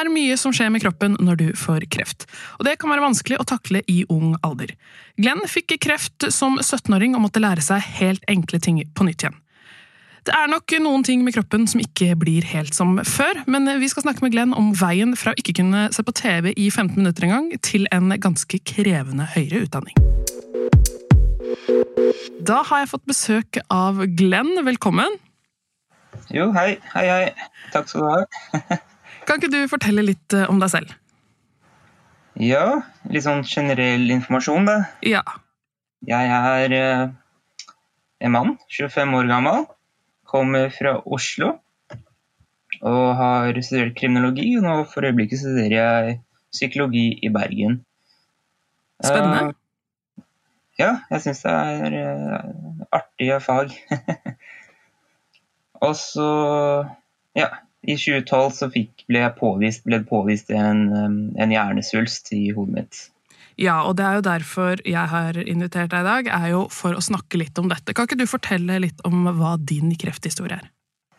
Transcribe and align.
Er 0.00 0.10
mye 0.12 0.36
som 0.40 0.54
skjer 0.54 0.70
med 0.72 0.82
kroppen 0.84 1.16
når 1.20 1.40
du 1.40 1.46
får 1.58 1.84
kreft, 1.92 2.26
og 2.58 2.66
det 2.68 2.78
kan 2.80 2.92
være 2.92 3.04
vanskelig 3.04 3.40
å 3.40 3.46
takle 3.48 3.82
i 3.90 4.02
ung 4.12 4.34
alder. 4.46 4.72
Glenn 5.20 5.44
fikk 5.50 5.76
kreft 5.82 6.30
som 6.32 6.58
17-åring 6.62 7.16
og 7.16 7.26
måtte 7.26 7.42
lære 7.42 7.64
seg 7.64 7.84
helt 8.00 8.24
enkle 8.30 8.60
ting 8.62 8.82
på 8.96 9.06
nytt 9.08 9.24
igjen. 9.24 9.38
Det 10.28 10.34
er 10.36 10.50
nok 10.52 10.72
noen 10.84 11.04
ting 11.04 11.22
med 11.24 11.32
kroppen 11.32 11.64
som 11.70 11.80
ikke 11.80 12.12
blir 12.20 12.44
helt 12.50 12.76
som 12.76 12.98
før, 13.08 13.40
men 13.48 13.64
vi 13.80 13.88
skal 13.88 14.04
snakke 14.04 14.24
med 14.24 14.34
Glenn 14.34 14.52
om 14.56 14.74
veien 14.76 15.14
fra 15.16 15.32
å 15.32 15.40
ikke 15.40 15.56
kunne 15.62 15.86
se 15.96 16.04
på 16.04 16.14
TV 16.16 16.52
i 16.52 16.68
15 16.68 16.98
minutter 16.98 17.24
engang, 17.26 17.48
til 17.64 17.88
en 17.94 18.12
ganske 18.20 18.60
krevende 18.68 19.30
høyere 19.32 19.64
utdanning. 19.64 19.96
Da 22.44 22.60
har 22.68 22.84
jeg 22.84 22.92
fått 22.92 23.08
besøk 23.08 23.60
av 23.72 24.04
Glenn. 24.18 24.52
Velkommen. 24.68 25.16
Jo, 26.34 26.50
hei. 26.54 26.76
Hei, 26.92 27.08
hei. 27.08 27.50
Takk 27.72 27.88
skal 27.90 28.04
du 28.04 28.12
ha. 28.12 28.80
Kan 29.26 29.38
ikke 29.38 29.52
du 29.52 29.60
fortelle 29.70 30.04
litt 30.04 30.36
eh, 30.36 30.48
om 30.50 30.60
deg 30.62 30.72
selv? 30.72 30.94
Ja, 32.40 32.80
litt 33.10 33.26
sånn 33.26 33.42
generell 33.44 34.06
informasjon, 34.14 34.68
da. 34.68 34.76
Ja. 35.04 35.24
Jeg 36.08 36.30
er 36.30 36.74
eh, 36.76 37.10
en 38.24 38.34
mann, 38.34 38.56
25 38.72 39.16
år 39.18 39.28
gammel. 39.30 39.66
Kommer 40.30 40.70
fra 40.72 40.96
Oslo. 41.04 41.56
Og 42.80 43.06
har 43.18 43.58
studert 43.66 43.96
kriminologi, 43.98 44.54
og 44.56 44.64
nå 44.64 44.76
for 44.88 45.04
øyeblikket 45.04 45.42
studerer 45.42 45.74
jeg 45.76 46.18
psykologi 46.54 47.08
i 47.20 47.30
Bergen. 47.32 47.80
Spennende. 49.04 49.52
Uh, 49.52 50.24
ja, 50.80 50.90
jeg 51.10 51.24
syns 51.26 51.42
det 51.44 51.52
er 51.52 51.96
uh, 52.00 52.86
artige 52.96 53.36
fag. 53.44 53.74
og 55.86 55.92
så 55.98 56.30
ja, 57.36 57.50
i 57.82 57.96
2012 57.96 58.50
så 58.58 58.68
fikk, 58.72 59.06
ble, 59.08 59.22
jeg 59.24 59.36
påvist, 59.38 59.86
ble 59.86 60.02
det 60.02 60.08
påvist 60.10 60.52
en, 60.52 60.84
en, 61.40 61.54
hjernesvulst 61.54 62.32
i 62.36 62.50
hodet 62.52 62.76
mitt. 62.76 63.00
Ja, 63.60 63.80
og 63.88 63.96
det 63.98 64.06
er 64.06 64.18
jo 64.18 64.24
derfor 64.24 64.82
jeg 64.88 65.06
har 65.12 65.36
invitert 65.40 65.92
deg 65.92 66.04
i 66.04 66.08
dag, 66.08 66.30
er 66.32 66.48
jo 66.52 66.64
for 66.72 66.96
å 66.96 67.04
snakke 67.04 67.40
litt 67.40 67.58
om 67.60 67.68
dette. 67.72 67.94
Kan 67.96 68.08
ikke 68.08 68.20
du 68.20 68.26
fortelle 68.28 68.78
litt 68.84 69.00
om 69.08 69.28
hva 69.36 69.56
din 69.56 69.92
krefthistorie 70.00 70.60
er? 70.60 70.70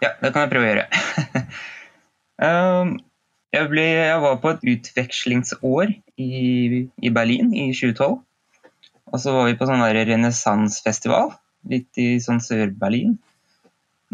Ja, 0.02 0.16
det 0.22 0.32
kan 0.34 0.46
jeg 0.46 0.54
prøve 0.54 0.66
å 0.66 0.72
gjøre. 0.72 0.86
um, 2.48 2.96
jeg, 3.54 3.68
ble, 3.74 3.86
jeg, 3.86 4.22
var 4.24 4.40
på 4.42 4.54
et 4.56 4.66
utvekslingsår 4.74 5.94
i, 6.22 6.32
i 6.90 7.14
Berlin 7.14 7.54
i 7.54 7.70
2012. 7.78 8.18
Og 9.12 9.20
så 9.22 9.36
var 9.36 9.50
vi 9.50 9.58
på 9.60 9.68
sånn 9.68 9.84
renessansefestival 9.84 11.34
litt 11.70 12.02
i 12.02 12.16
sånn 12.24 12.42
Sør-Berlin. 12.42 13.20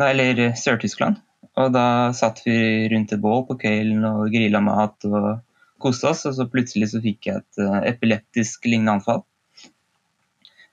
Eller 0.04 0.50
Sør-Tyskland. 0.60 1.22
Og 1.58 1.74
da 1.74 2.14
satt 2.14 2.44
vi 2.46 2.88
rundt 2.92 3.14
et 3.16 3.22
bål 3.22 3.44
på 3.48 3.58
kvelden 3.64 4.06
og 4.06 4.30
grilla 4.34 4.62
mat 4.62 5.08
og 5.10 5.40
koste 5.82 6.12
oss, 6.12 6.26
og 6.30 6.36
så 6.38 6.46
plutselig 6.50 6.92
så 6.92 7.02
fikk 7.02 7.30
jeg 7.30 7.42
et 7.42 7.62
uh, 7.64 7.80
epileptisk 7.86 8.66
lignende 8.70 8.98
anfall. 8.98 9.24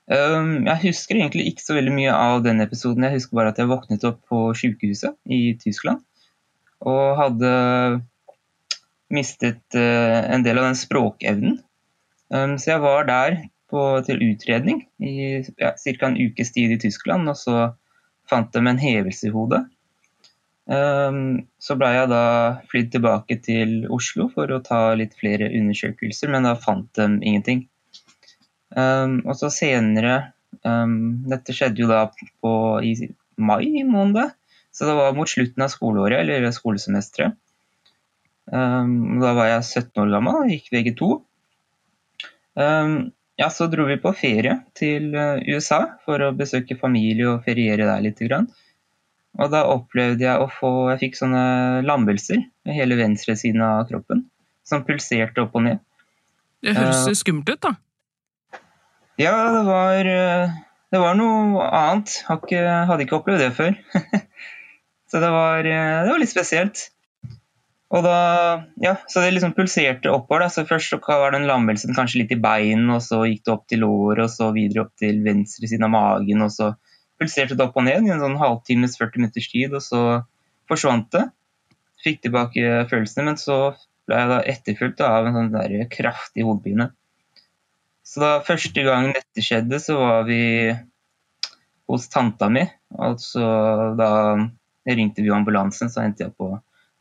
Um, 0.05 0.67
jeg 0.67 0.81
husker 0.83 1.17
egentlig 1.17 1.47
ikke 1.49 1.65
så 1.65 1.77
veldig 1.77 1.93
mye 1.95 2.13
av 2.13 2.43
den 2.45 2.61
episoden. 2.61 3.07
Jeg 3.07 3.17
husker 3.17 3.39
bare 3.39 3.53
at 3.53 3.61
jeg 3.61 3.71
våknet 3.71 4.05
opp 4.05 4.19
på 4.29 4.41
sykehuset 4.57 5.17
i 5.25 5.55
Tyskland 5.61 6.03
og 6.85 7.15
hadde 7.17 7.51
mistet 9.13 9.77
uh, 9.77 10.21
en 10.29 10.45
del 10.45 10.61
av 10.61 10.69
den 10.69 10.77
språkevnen. 10.77 11.59
Um, 12.29 12.57
så 12.61 12.75
jeg 12.75 12.83
var 12.85 13.09
der 13.09 13.39
på, 13.71 13.81
til 14.05 14.21
utredning 14.21 14.83
i 15.01 15.41
ja, 15.61 15.73
en 15.73 16.19
ukes 16.21 16.53
tid 16.53 16.75
i 16.75 16.81
Tyskland, 16.81 17.29
og 17.29 17.37
så 17.39 17.71
fant 18.29 18.53
de 18.53 18.61
en 18.61 18.81
hevelse 18.81 19.29
i 19.29 19.33
hodet. 19.33 19.63
Ehm, 20.71 21.45
så 21.61 21.75
ble 21.77 21.91
jeg 21.93 22.09
da 22.09 22.23
flydd 22.71 22.91
tilbake 22.95 23.37
til 23.45 23.75
Oslo 23.93 24.27
for 24.33 24.49
å 24.51 24.61
ta 24.65 24.79
litt 24.97 25.13
flere 25.19 25.51
undersøkelser, 25.53 26.31
men 26.33 26.47
da 26.47 26.55
fant 26.57 26.89
de 26.97 27.07
ingenting. 27.21 27.65
Ehm, 28.75 29.19
og 29.25 29.37
så 29.39 29.51
senere 29.53 30.15
ehm, 30.65 31.27
Dette 31.29 31.53
skjedde 31.55 31.83
jo 31.83 31.89
da 31.91 32.07
på, 32.09 32.53
i 32.81 32.95
mai 33.37 33.83
måned, 33.87 34.33
så 34.75 34.89
det 34.89 34.95
var 34.97 35.15
mot 35.15 35.29
slutten 35.29 35.63
av 35.63 35.71
skoleåret, 35.71 36.23
eller 36.23 36.51
skolesemesteret. 36.51 37.37
Da 38.45 39.29
var 39.33 39.47
jeg 39.49 39.63
17 39.63 40.01
år 40.03 40.09
gammel 40.13 40.35
og 40.43 40.51
gikk 40.51 40.67
VG2. 40.69 41.07
Ja, 43.35 43.49
så 43.49 43.67
dro 43.67 43.87
vi 43.89 43.97
på 43.99 44.11
ferie 44.15 44.59
til 44.79 45.09
eh, 45.17 45.41
USA 45.51 45.81
for 46.05 46.23
å 46.23 46.31
besøke 46.37 46.77
familie 46.79 47.27
og 47.33 47.43
feriere 47.47 47.87
der 47.89 48.03
litt. 48.05 48.21
Og 49.35 49.51
da 49.51 49.65
opplevde 49.67 50.23
jeg 50.23 50.39
å 50.39 50.47
få 50.51 50.71
Jeg 50.93 51.01
fikk 51.01 51.17
sånne 51.19 51.43
lammelser 51.85 52.39
med 52.39 52.77
hele 52.77 52.97
venstresiden 52.99 53.63
av 53.65 53.83
kroppen. 53.89 54.25
Som 54.65 54.85
pulserte 54.87 55.43
opp 55.43 55.57
og 55.57 55.65
ned. 55.67 55.81
Det 56.65 56.73
høres 56.73 57.03
uh, 57.05 57.17
skummelt 57.17 57.51
ut, 57.51 57.61
da. 57.61 57.75
Ja, 59.21 59.35
det 59.53 59.61
var, 59.67 60.07
eh, 60.09 60.55
det 60.91 60.99
var 60.99 61.15
noe 61.19 61.67
annet. 61.69 62.17
Ikke, 62.33 62.63
hadde 62.89 63.05
ikke 63.05 63.19
opplevd 63.19 63.43
det 63.43 63.51
før. 63.55 63.77
så 65.11 65.21
det 65.21 65.29
var, 65.31 65.69
eh, 65.69 65.99
det 66.03 66.09
var, 66.09 66.19
litt 66.23 66.33
spesielt. 66.33 66.87
Og 67.95 68.01
da, 68.03 68.17
ja, 68.81 68.95
Så 69.07 69.21
det 69.21 69.35
liksom 69.35 69.53
pulserte 69.55 70.11
oppover. 70.11 70.47
Da. 70.47 70.49
Så 70.51 70.65
Først 70.67 70.91
så 70.91 70.99
var 71.05 71.35
den 71.35 71.47
lammelsen 71.47 71.95
kanskje 71.95 72.23
litt 72.23 72.33
i 72.33 72.41
beinet, 72.41 72.89
og 72.97 73.05
så 73.05 73.21
gikk 73.29 73.45
det 73.45 73.53
opp 73.53 73.69
til 73.69 73.85
låret, 73.85 74.25
og 74.25 74.33
så 74.33 74.49
videre 74.55 74.87
opp 74.87 74.95
til 74.99 75.21
venstre 75.23 75.69
siden 75.69 75.87
av 75.87 75.93
magen. 75.93 76.43
og 76.43 76.51
så 76.51 76.73
pulserte 77.19 77.57
det 77.57 77.65
opp 77.65 77.77
og 77.79 77.85
ned 77.87 78.07
i 78.07 78.13
en 78.13 78.21
sånn 78.21 78.39
halvtimes, 78.39 78.97
40 78.99 79.21
minutters 79.21 79.49
tid, 79.51 79.75
og 79.75 79.83
så 79.83 80.01
forsvant 80.69 81.07
det. 81.15 81.25
Fikk 82.05 82.21
tilbake 82.25 82.85
følelsene, 82.91 83.29
men 83.31 83.39
så 83.41 83.59
ble 84.05 84.19
jeg 84.19 84.31
da 84.31 84.41
etterfulgt 84.51 85.01
av 85.05 85.29
en 85.29 85.37
sånn 85.37 85.53
der 85.53 85.87
kraftig 85.91 86.45
hodepine. 86.45 86.91
Så 88.05 88.21
da 88.21 88.35
første 88.45 88.83
gang 88.85 89.09
dette 89.15 89.41
skjedde, 89.41 89.79
så 89.81 89.97
var 89.97 90.27
vi 90.27 90.41
hos 91.89 92.05
tanta 92.13 92.49
mi. 92.53 92.65
Altså 93.01 93.45
da 93.97 94.11
ringte 94.85 95.25
vi 95.25 95.33
ambulansen, 95.33 95.89
så 95.89 96.03
endte 96.03 96.27
jeg 96.27 96.35
på 96.37 96.51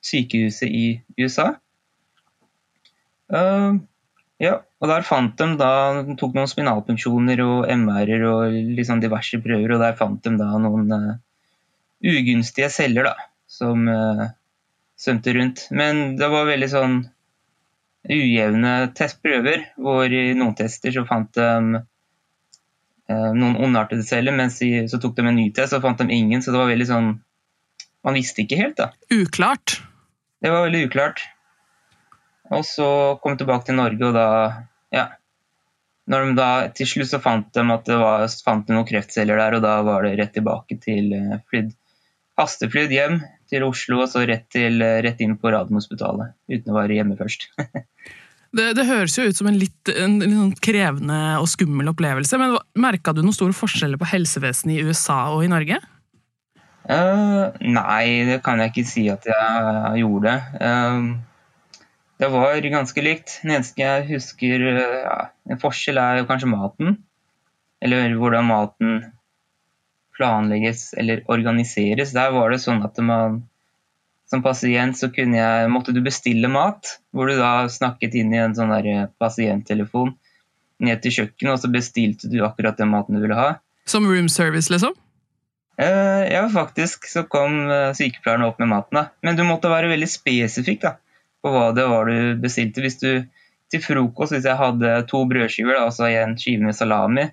sykehuset 0.05 0.69
i 0.69 0.87
USA. 1.21 1.53
Uh, 3.33 3.81
ja, 4.43 4.55
og 4.83 4.91
der 4.91 5.05
fant 5.07 5.37
de 5.39 5.47
da, 5.61 5.71
de 6.03 6.17
tok 6.19 6.35
noen 6.35 6.51
spinalpunksjoner 6.51 7.43
og 7.45 7.69
MR-er 7.71 8.25
og 8.27 8.57
liksom 8.79 9.03
diverse 9.03 9.39
prøver, 9.45 9.77
og 9.77 9.83
der 9.85 9.99
fant 9.99 10.25
de 10.27 10.35
da 10.41 10.49
noen 10.59 10.91
uh, 10.91 11.13
ugunstige 12.05 12.71
celler 12.75 13.13
da, 13.13 13.15
som 13.47 13.87
uh, 13.87 14.27
svømte 14.99 15.37
rundt. 15.37 15.67
Men 15.71 16.17
det 16.19 16.31
var 16.33 16.51
veldig 16.51 16.71
sånn 16.73 16.97
ujevne 18.05 18.75
testprøver, 18.99 19.69
hvor 19.81 20.11
i 20.13 20.27
noen 20.37 20.57
tester 20.59 20.93
så 20.93 21.07
fant 21.09 21.31
de 21.39 21.47
uh, 21.79 23.31
noen 23.39 23.61
ondartede 23.63 24.05
celler, 24.07 24.35
mens 24.35 24.59
i, 24.67 24.89
så 24.91 24.99
tok 24.99 25.15
de 25.17 25.29
en 25.29 25.39
ny 25.39 25.47
test 25.55 25.79
og 25.79 25.87
fant 25.87 26.03
de 26.03 26.11
ingen, 26.11 26.43
så 26.43 26.51
det 26.53 26.63
var 26.63 26.75
veldig 26.75 26.91
sånn 26.91 27.15
Man 28.05 28.19
visste 28.19 28.43
ikke 28.43 28.59
helt, 28.59 28.75
da. 28.77 28.91
Uklart? 29.15 29.79
Det 30.45 30.51
var 30.53 30.67
veldig 30.67 30.83
uklart. 30.91 31.23
Og 32.53 32.65
så 32.69 32.89
kom 33.23 33.35
jeg 33.35 33.45
tilbake 33.45 33.69
til 33.69 33.79
Norge, 33.81 34.11
og 34.11 34.17
da 34.17 34.29
Ja. 34.95 35.07
Når 36.05 36.27
de 36.27 36.35
da 36.37 36.49
til 36.69 36.87
slutt 36.87 37.09
så 37.09 37.19
fant 37.23 37.47
de 37.57 37.63
at 37.73 37.87
det 37.89 37.97
var, 37.97 38.27
fant 38.45 38.67
de 38.67 38.75
noen 38.77 38.85
kreftceller 38.85 39.41
der, 39.41 39.55
og 39.57 39.63
da 39.65 39.79
var 39.87 40.05
det 40.05 40.19
rett 40.19 40.35
tilbake 40.37 40.77
til 40.83 41.15
flyd, 41.49 41.73
hasteflydd 42.37 42.93
hjem 42.93 43.23
til 43.51 43.65
Oslo, 43.67 44.03
og 44.03 44.11
så 44.13 44.25
rett, 44.29 44.47
til, 44.53 44.83
eh, 44.83 45.01
rett 45.05 45.23
inn 45.25 45.37
på 45.41 45.53
Radiumhospitalet. 45.55 46.35
Uten 46.51 46.73
å 46.73 46.77
være 46.77 46.99
hjemme 46.99 47.17
først. 47.19 47.49
det, 48.57 48.71
det, 48.79 48.87
høres 48.89 49.17
jo 49.19 49.27
ut 49.29 49.39
som 49.39 49.51
en 49.51 49.59
litt, 49.61 49.81
en, 49.93 50.19
en 50.25 50.39
sånn 50.41 50.55
krevende 50.65 51.21
og 51.41 51.49
skummel 51.51 51.93
opplevelse, 51.95 52.41
men 52.41 52.57
merka 52.81 53.15
du 53.15 53.23
noen 53.23 53.37
store 53.37 53.57
forskjeller 53.57 54.01
på 54.01 54.11
helsevesenet 54.13 54.79
i 54.79 54.87
USA 54.89 55.21
og 55.35 55.45
i 55.47 55.53
Norge? 55.53 55.81
Uh, 56.85 57.55
nei, 57.65 58.27
det 58.29 58.43
kan 58.45 58.61
jeg 58.61 58.75
ikke 58.75 58.89
si 58.89 59.07
at 59.13 59.25
jeg 59.29 60.03
gjorde. 60.03 60.35
Uh, 60.61 61.15
det 62.23 62.31
var 62.31 62.69
ganske 62.73 63.03
likt. 63.03 63.41
Den 63.43 63.57
eneste 63.57 63.83
jeg 63.83 64.07
husker 64.13 64.63
ja, 64.71 65.17
En 65.51 65.61
forskjell 65.61 65.99
er 65.99 66.21
jo 66.21 66.29
kanskje 66.29 66.51
maten. 66.51 66.99
Eller 67.85 68.15
hvordan 68.17 68.49
maten 68.49 68.95
planlegges 70.15 70.93
eller 70.95 71.25
organiseres. 71.27 72.15
Der 72.15 72.31
var 72.35 72.55
det 72.55 72.63
sånn 72.63 72.85
at 72.87 73.01
man 73.03 73.43
som 74.31 74.43
pasient 74.43 74.99
så 74.99 75.11
kunne 75.13 75.37
jeg, 75.37 75.71
måtte 75.71 75.93
du 75.95 76.01
bestille 76.05 76.49
mat, 76.51 76.97
hvor 77.15 77.29
du 77.29 77.37
da 77.39 77.69
snakket 77.71 78.17
inn 78.19 78.33
i 78.35 78.41
en 78.41 78.55
sånn 78.57 78.73
der 78.73 78.89
eh, 78.91 79.09
pasienttelefon 79.21 80.15
ned 80.85 81.03
til 81.05 81.15
kjøkkenet, 81.19 81.53
og 81.53 81.61
så 81.63 81.71
bestilte 81.71 82.31
du 82.33 82.41
akkurat 82.47 82.79
den 82.81 82.91
maten 82.91 83.19
du 83.19 83.23
ville 83.23 83.39
ha. 83.39 83.51
Som 83.87 84.09
room 84.09 84.31
service, 84.33 84.73
liksom? 84.73 84.97
Eh, 85.77 86.25
ja, 86.33 86.43
faktisk 86.51 87.07
så 87.11 87.25
kom 87.31 87.67
eh, 87.69 87.93
sykepleierne 87.97 88.49
opp 88.49 88.63
med 88.63 88.73
maten. 88.73 88.99
da. 88.99 89.05
Men 89.27 89.39
du 89.39 89.45
måtte 89.47 89.73
være 89.73 89.93
veldig 89.93 90.09
spesifikk 90.11 90.83
da, 90.87 90.97
på 91.45 91.53
hva 91.53 91.67
det 91.77 91.85
var 91.91 92.09
du 92.09 92.41
bestilte. 92.41 92.83
Hvis 92.85 93.01
du 93.03 93.11
til 93.73 93.83
frokost, 93.83 94.35
hvis 94.35 94.47
jeg 94.49 94.61
hadde 94.61 94.95
to 95.11 95.25
brødskiver, 95.29 95.81
og 95.83 96.01
en 96.09 96.39
skive 96.41 96.65
med 96.65 96.77
salami, 96.77 97.27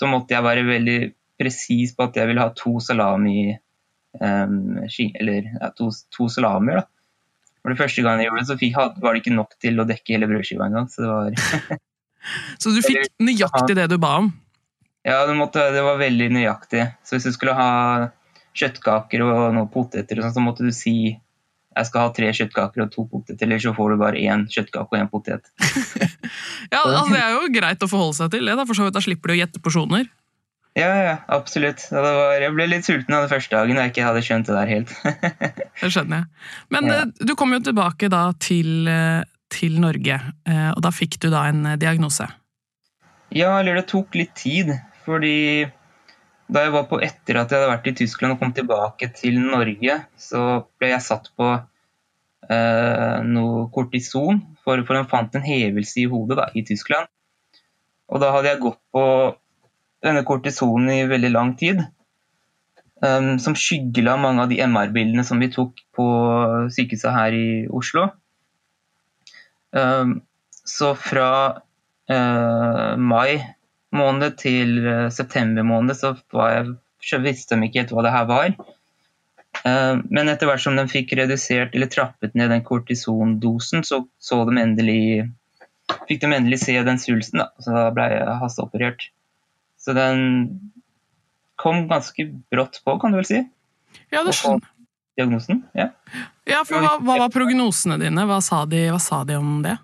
så 0.00 0.08
måtte 0.10 0.34
jeg 0.34 0.46
være 0.46 0.68
veldig 0.68 1.00
presis 1.40 1.94
på 1.96 2.08
at 2.08 2.16
jeg 2.20 2.28
ville 2.28 2.42
ha 2.42 2.52
to 2.56 2.78
salami 2.84 3.54
um, 4.20 4.80
eller 4.90 5.48
ja, 5.48 5.70
to, 5.76 5.90
to 6.12 6.28
salamier. 6.28 6.82
da. 6.82 6.86
For 7.60 7.72
det 7.72 7.80
første 7.80 8.04
gang 8.04 8.20
jeg 8.20 8.30
gjorde 8.30 8.42
det, 8.42 8.48
så 8.48 8.58
fikk, 8.60 8.76
var 9.04 9.12
det 9.12 9.22
ikke 9.22 9.36
nok 9.36 9.56
til 9.60 9.80
å 9.80 9.86
dekke 9.88 10.16
hele 10.16 10.28
brødskiva 10.30 10.68
engang. 10.68 10.88
Så 10.88 11.08
var 11.08 11.34
Så 12.60 12.72
du 12.72 12.80
fikk 12.84 13.10
nøyaktig 13.20 13.76
det 13.76 13.88
du 13.92 13.96
ba 14.00 14.14
om? 14.20 14.30
Ja, 15.04 15.22
det, 15.28 15.34
måtte, 15.36 15.64
det, 15.72 15.80
var 15.84 16.00
veldig 16.00 16.28
nøyaktig. 16.36 16.86
Så 17.04 17.16
hvis 17.16 17.28
du 17.28 17.36
skulle 17.36 17.56
ha 17.56 17.70
kjøttkaker 18.56 19.24
og 19.24 19.54
noen 19.56 19.68
poteter, 19.72 20.20
sånn, 20.20 20.34
så 20.36 20.44
måtte 20.44 20.66
du 20.66 20.72
si 20.76 21.14
jeg 21.70 21.86
skal 21.86 22.02
ha 22.02 22.12
tre 22.14 22.30
kjøttkaker 22.34 22.82
og 22.82 22.88
to 22.90 23.04
poteter, 23.10 23.46
eller 23.46 23.60
så 23.62 23.72
får 23.76 23.92
du 23.92 24.00
bare 24.00 24.22
én 24.22 24.46
kjøttkake 24.50 24.90
og 24.90 24.98
én 24.98 25.10
potet. 25.10 25.52
ja, 26.72 26.80
altså 26.82 27.04
Det 27.12 27.20
er 27.20 27.36
jo 27.36 27.52
greit 27.54 27.84
å 27.86 27.90
forholde 27.90 28.18
seg 28.18 28.32
til 28.34 28.50
det, 28.50 28.56
da, 28.58 28.64
for 28.66 28.78
så 28.78 28.88
vidt 28.88 28.96
da 28.96 29.04
slipper 29.04 29.30
du 29.30 29.36
å 29.36 29.38
gjette 29.38 29.62
porsjoner. 29.62 30.08
Ja, 30.78 30.90
ja, 31.02 31.14
absolutt. 31.34 31.82
Var, 31.90 32.36
jeg 32.42 32.54
ble 32.54 32.66
litt 32.70 32.86
sulten 32.86 33.14
av 33.14 33.24
det 33.24 33.32
første 33.32 33.56
dagen 33.56 33.78
da 33.78 33.86
jeg 33.86 33.94
ikke 33.94 34.06
hadde 34.06 34.22
skjønt 34.26 34.50
det 34.50 34.58
der 34.58 34.70
helt. 34.70 34.92
det 35.82 35.90
skjønner 35.90 36.22
jeg. 36.22 36.44
Men 36.74 36.90
ja. 36.90 37.00
Eh, 37.00 37.26
du 37.26 37.34
kom 37.38 37.54
jo 37.54 37.62
tilbake 37.70 38.10
da 38.12 38.28
til, 38.38 38.86
eh, 38.90 39.22
til 39.50 39.80
Norge, 39.82 40.20
eh, 40.46 40.68
og 40.70 40.84
da 40.86 40.94
fikk 40.94 41.18
du 41.22 41.30
da 41.32 41.48
en 41.50 41.74
diagnose? 41.80 42.28
Ja, 43.34 43.56
eller 43.58 43.78
det 43.78 43.88
tok 43.90 44.14
litt 44.18 44.34
tid. 44.38 44.74
Fordi 45.06 45.66
da 46.50 46.64
jeg 46.64 46.74
var 46.74 46.86
på 46.90 46.98
etter 47.02 47.38
at 47.38 47.52
jeg 47.52 47.60
hadde 47.60 47.70
vært 47.70 47.88
i 47.90 47.96
Tyskland 48.02 48.34
og 48.34 48.40
kom 48.42 48.54
tilbake 48.54 49.10
til 49.14 49.38
Norge, 49.42 50.00
så 50.18 50.44
ble 50.80 50.90
jeg 50.92 51.06
satt 51.06 51.30
på 51.38 51.48
eh, 52.50 53.16
noe 53.26 53.68
kortison, 53.74 54.40
for, 54.64 54.82
for 54.86 54.98
de 54.98 55.04
fant 55.10 55.38
en 55.38 55.46
hevelse 55.46 56.02
i 56.02 56.08
hodet 56.10 56.40
da, 56.40 56.48
i 56.58 56.64
Tyskland. 56.66 57.10
Og 58.10 58.22
da 58.22 58.32
hadde 58.34 58.50
jeg 58.50 58.62
gått 58.64 58.80
på 58.94 59.04
denne 60.04 60.24
kortisonen 60.26 60.90
i 60.94 61.08
veldig 61.08 61.30
lang 61.32 61.54
tid. 61.60 61.84
Um, 63.00 63.38
som 63.40 63.54
skyggela 63.56 64.18
mange 64.20 64.42
av 64.44 64.50
de 64.50 64.58
MR-bildene 64.60 65.22
som 65.24 65.40
vi 65.40 65.48
tok 65.52 65.78
på 65.96 66.06
sykehuset 66.74 67.14
her 67.14 67.36
i 67.36 67.46
Oslo. 67.72 68.10
Um, 69.72 70.18
så 70.68 70.90
fra 70.98 71.30
uh, 72.10 72.90
mai 73.00 73.38
måned 73.96 74.36
til 74.40 74.78
eh, 74.86 75.08
september 75.14 75.66
måned 75.66 75.98
så 75.98 76.14
jeg, 76.20 77.22
visste 77.24 77.56
de 77.56 77.66
ikke 77.66 77.84
helt 77.84 77.94
hva 77.96 78.04
det 78.06 78.14
her 78.14 78.28
var. 78.30 78.50
Eh, 79.66 79.94
men 80.02 80.30
etter 80.30 80.50
hvert 80.50 80.62
som 80.62 80.78
de 80.78 80.86
fikk 80.90 81.14
redusert 81.18 81.74
eller 81.74 81.90
trappet 81.90 82.36
ned 82.38 82.52
den 82.52 82.64
kortisondosen, 82.66 83.84
så, 83.86 84.04
så 84.22 84.42
de 84.48 84.58
endelig, 84.62 85.28
fikk 86.08 86.22
de 86.22 86.34
endelig 86.34 86.62
se 86.64 86.76
den 86.86 87.00
svulsten. 87.02 87.42
Da. 87.42 87.50
Så 87.62 87.74
da 87.76 87.86
ble 87.94 88.10
jeg 88.14 88.36
hasteoperert. 88.42 89.08
Så 89.80 89.96
den 89.96 90.20
kom 91.60 91.86
ganske 91.88 92.30
brått 92.52 92.80
på, 92.84 92.96
kan 93.00 93.12
du 93.12 93.20
vel 93.20 93.28
si. 93.28 93.42
Ja, 94.12 94.22
det 94.24 94.36
skjønner 94.38 94.68
Diagnosen, 95.18 95.64
ja. 95.74 95.88
ja 96.48 96.60
for 96.64 96.80
hva, 96.80 96.94
hva, 97.02 97.16
var 97.24 97.32
prognosene 97.34 97.98
dine? 98.00 98.22
Hva 98.30 98.38
sa, 98.44 98.62
de, 98.70 98.86
hva 98.88 99.00
sa 99.02 99.18
de 99.28 99.34
om 99.36 99.58
det? 99.64 99.74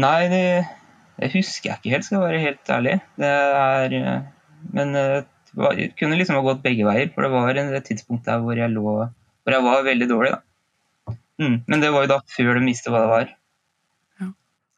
Nei, 0.00 0.28
de 0.32 0.40
det 1.16 1.32
husker 1.32 1.70
jeg 1.70 1.80
ikke 1.80 1.94
helt, 1.94 2.06
skal 2.06 2.18
jeg 2.18 2.26
være 2.26 2.42
helt 2.42 2.72
ærlig. 2.72 2.96
Det 3.16 3.30
er, 3.30 3.94
eh, 4.00 4.58
men 4.76 4.98
eh, 5.00 5.28
det 5.56 5.92
kunne 5.96 6.18
liksom 6.18 6.36
ha 6.36 6.44
gått 6.44 6.64
begge 6.64 6.84
veier. 6.84 7.08
For 7.14 7.24
det 7.24 7.32
var 7.32 7.60
et 7.62 7.88
tidspunkt 7.88 8.26
der 8.28 8.42
hvor 8.44 8.58
jeg 8.58 8.74
lå 8.74 8.84
hvor 9.46 9.54
jeg 9.54 9.62
var 9.62 9.86
veldig 9.86 10.08
dårlig. 10.10 10.34
da. 10.34 11.14
Mm, 11.38 11.56
men 11.68 11.82
det 11.82 11.92
var 11.94 12.04
jo 12.04 12.12
da 12.16 12.20
før 12.32 12.58
de 12.58 12.66
visste 12.66 12.90
hva 12.90 13.04
det 13.04 13.10
var. 13.12 13.32
Ja. 14.20 14.28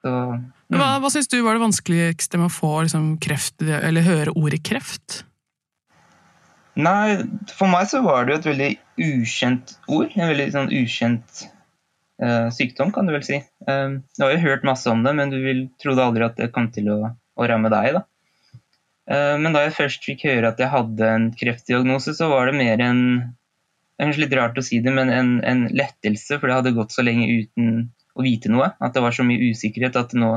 Så, 0.04 0.12
mm. 0.36 0.76
Hva, 0.76 0.88
hva 1.00 1.10
syns 1.14 1.30
du 1.32 1.38
var 1.40 1.56
det 1.56 1.64
vanskeligste 1.64 2.40
med 2.40 2.50
å 2.50 2.52
få 2.52 2.72
liksom, 2.84 3.14
kreft, 3.22 3.62
eller 3.64 4.06
høre 4.06 4.34
ordet 4.36 4.60
kreft? 4.68 5.22
Nei, 6.78 7.18
for 7.50 7.70
meg 7.72 7.88
så 7.90 8.04
var 8.04 8.26
det 8.26 8.34
jo 8.34 8.40
et 8.42 8.50
veldig 8.52 8.72
ukjent 9.08 9.72
ord. 9.88 10.12
En 10.14 10.30
veldig 10.30 10.50
sånn 10.54 10.68
ukjent 10.70 11.46
sykdom, 12.18 12.92
kan 12.94 13.06
du 13.06 13.14
vel 13.14 13.24
si. 13.26 13.38
Eh, 13.38 13.88
du 14.18 14.24
har 14.24 14.34
jo 14.34 14.44
hørt 14.44 14.66
masse 14.66 14.90
om 14.90 15.04
det, 15.06 15.14
men 15.14 15.30
du 15.30 15.38
vil, 15.42 15.66
trodde 15.80 16.04
aldri 16.04 16.26
at 16.26 16.38
det 16.40 16.52
kom 16.54 16.70
til 16.74 16.90
å, 16.94 17.00
å 17.38 17.50
ramme 17.50 17.70
deg. 17.72 18.00
da. 18.00 18.04
Eh, 19.08 19.34
men 19.40 19.54
da 19.54 19.64
jeg 19.64 19.76
først 19.76 20.08
fikk 20.08 20.26
høre 20.28 20.52
at 20.52 20.60
jeg 20.60 20.72
hadde 20.72 21.12
en 21.14 21.28
kreftdiagnose, 21.38 22.16
så 22.18 22.30
var 22.32 22.50
det 22.50 22.58
mer 22.60 22.84
en 22.84 23.02
det 23.98 24.04
er 24.04 24.12
kanskje 24.12 24.22
litt 24.22 24.34
rart 24.38 24.58
å 24.60 24.62
si 24.62 24.76
det, 24.78 24.92
men 24.94 25.08
en, 25.10 25.30
en 25.42 25.64
lettelse, 25.74 26.36
for 26.38 26.46
det 26.46 26.54
hadde 26.54 26.76
gått 26.76 26.92
så 26.94 27.02
lenge 27.02 27.24
uten 27.26 27.88
å 28.14 28.22
vite 28.22 28.46
noe. 28.46 28.68
At 28.78 28.94
det 28.94 29.02
var 29.02 29.16
så 29.16 29.24
mye 29.26 29.48
usikkerhet 29.50 29.98
at 29.98 30.14
nå, 30.14 30.28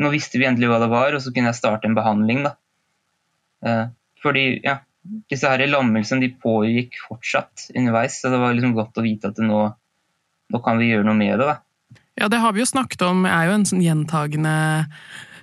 nå 0.00 0.12
visste 0.14 0.40
vi 0.40 0.46
endelig 0.48 0.70
hva 0.70 0.78
det 0.80 0.88
var, 0.88 1.12
og 1.12 1.20
så 1.20 1.34
kunne 1.36 1.52
jeg 1.52 1.58
starte 1.58 1.90
en 1.90 1.98
behandling. 1.98 2.46
da. 2.46 2.54
Fordi 4.24 4.46
ja, 4.64 4.78
disse 5.28 5.52
her 5.52 5.66
lammelsene 5.68 6.24
de 6.24 6.30
pågikk 6.32 6.96
fortsatt 7.10 7.68
underveis, 7.76 8.16
så 8.22 8.32
det 8.32 8.40
var 8.40 8.56
liksom 8.56 8.72
godt 8.78 8.96
å 8.96 9.04
vite 9.04 9.28
at 9.28 9.36
det 9.36 9.50
nå 9.50 9.66
nå 10.52 10.62
kan 10.64 10.80
vi 10.80 10.92
gjøre 10.92 11.08
noe 11.08 11.18
med 11.18 11.38
det. 11.40 11.48
da. 11.48 11.58
Ja, 12.20 12.28
det 12.28 12.42
har 12.42 12.52
vi 12.52 12.60
jo 12.60 12.68
snakket 12.68 13.04
om, 13.06 13.24
er 13.26 13.48
jo 13.48 13.54
en 13.56 13.68
sånn 13.68 13.84
gjentagende 13.84 14.56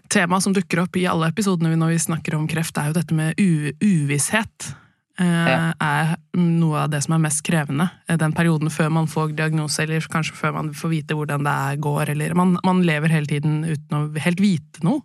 tema 0.10 0.40
som 0.42 0.54
dukker 0.54 0.84
opp 0.84 0.98
i 0.98 1.08
alle 1.10 1.30
episodene 1.30 1.78
når 1.78 1.96
vi 1.96 2.04
snakker 2.06 2.38
om 2.38 2.48
kreft, 2.50 2.78
er 2.78 2.90
jo 2.90 2.98
dette 2.98 3.16
med 3.18 3.38
uvisshet. 3.38 4.72
Eh, 5.20 5.26
ja. 5.52 5.74
er 5.84 6.14
noe 6.40 6.86
av 6.86 6.92
det 6.94 7.02
som 7.04 7.18
er 7.18 7.24
mest 7.26 7.44
krevende. 7.44 7.90
Eh, 8.08 8.18
den 8.20 8.34
perioden 8.36 8.72
før 8.72 8.92
man 8.96 9.10
får 9.12 9.34
diagnose, 9.36 9.84
eller 9.84 10.06
kanskje 10.12 10.38
før 10.38 10.56
man 10.56 10.72
får 10.78 10.94
vite 10.94 11.18
hvordan 11.18 11.44
det 11.44 11.82
går. 11.84 12.14
Eller 12.14 12.36
man, 12.40 12.56
man 12.64 12.86
lever 12.88 13.12
hele 13.12 13.28
tiden 13.28 13.66
uten 13.68 13.98
å 13.98 14.04
helt 14.24 14.40
vite 14.40 14.86
noe. 14.88 15.04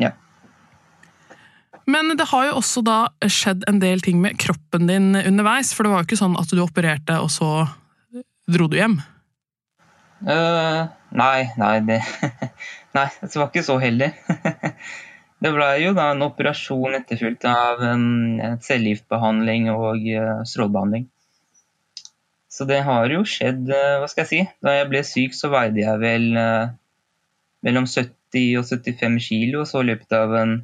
Ja. 0.00 0.12
Men 1.88 2.12
det 2.18 2.28
har 2.30 2.50
jo 2.50 2.58
også 2.60 2.84
da 2.84 2.98
skjedd 3.24 3.64
en 3.70 3.80
del 3.82 4.04
ting 4.04 4.20
med 4.22 4.36
kroppen 4.40 4.90
din 4.90 5.16
underveis. 5.16 5.72
For 5.72 5.86
det 5.86 5.94
var 5.94 6.04
jo 6.04 6.10
ikke 6.10 6.20
sånn 6.20 6.36
at 6.40 6.52
du 6.52 6.60
opererte, 6.62 7.16
og 7.22 7.32
så 7.32 7.52
Dro 8.52 8.66
du 8.68 8.76
hjem? 8.76 8.98
Uh, 10.22 10.84
nei, 11.16 11.48
nei 11.58 11.76
det, 11.86 11.98
nei, 12.96 13.06
det 13.22 13.38
var 13.38 13.48
ikke 13.48 13.64
så 13.64 13.78
heldig. 13.82 14.10
det 15.42 15.52
ble 15.54 15.68
jo 15.82 15.94
da 15.96 16.10
en 16.12 16.26
operasjon 16.26 16.98
etterfulgt 16.98 17.46
av 17.48 17.80
en 17.86 18.04
cellegiftbehandling 18.62 19.70
og 19.72 20.04
uh, 20.04 20.42
strålebehandling. 20.48 21.08
Så 22.52 22.68
det 22.68 22.82
har 22.84 23.08
jo 23.10 23.24
skjedd, 23.24 23.64
uh, 23.72 24.02
hva 24.02 24.10
skal 24.10 24.26
jeg 24.26 24.30
si. 24.34 24.42
Da 24.62 24.76
jeg 24.76 24.90
ble 24.92 25.02
syk, 25.08 25.38
så 25.38 25.50
veide 25.54 25.82
jeg 25.86 26.02
vel 26.02 26.28
mellom 27.62 27.88
70 27.88 28.60
og 28.60 28.68
75 28.68 29.18
kilo, 29.30 29.62
og 29.62 29.70
så 29.70 29.80
i 29.80 29.90
løpet 29.94 30.14
av 30.18 30.36
en 30.42 30.54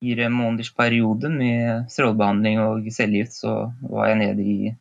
fire 0.00 0.28
måneders 0.32 0.72
periode 0.76 1.28
med 1.32 1.86
strålebehandling 1.92 2.60
og 2.64 2.90
cellegift, 2.94 3.36
så 3.42 3.58
var 3.82 4.10
jeg 4.10 4.20
nede 4.24 4.44
i 4.46 4.74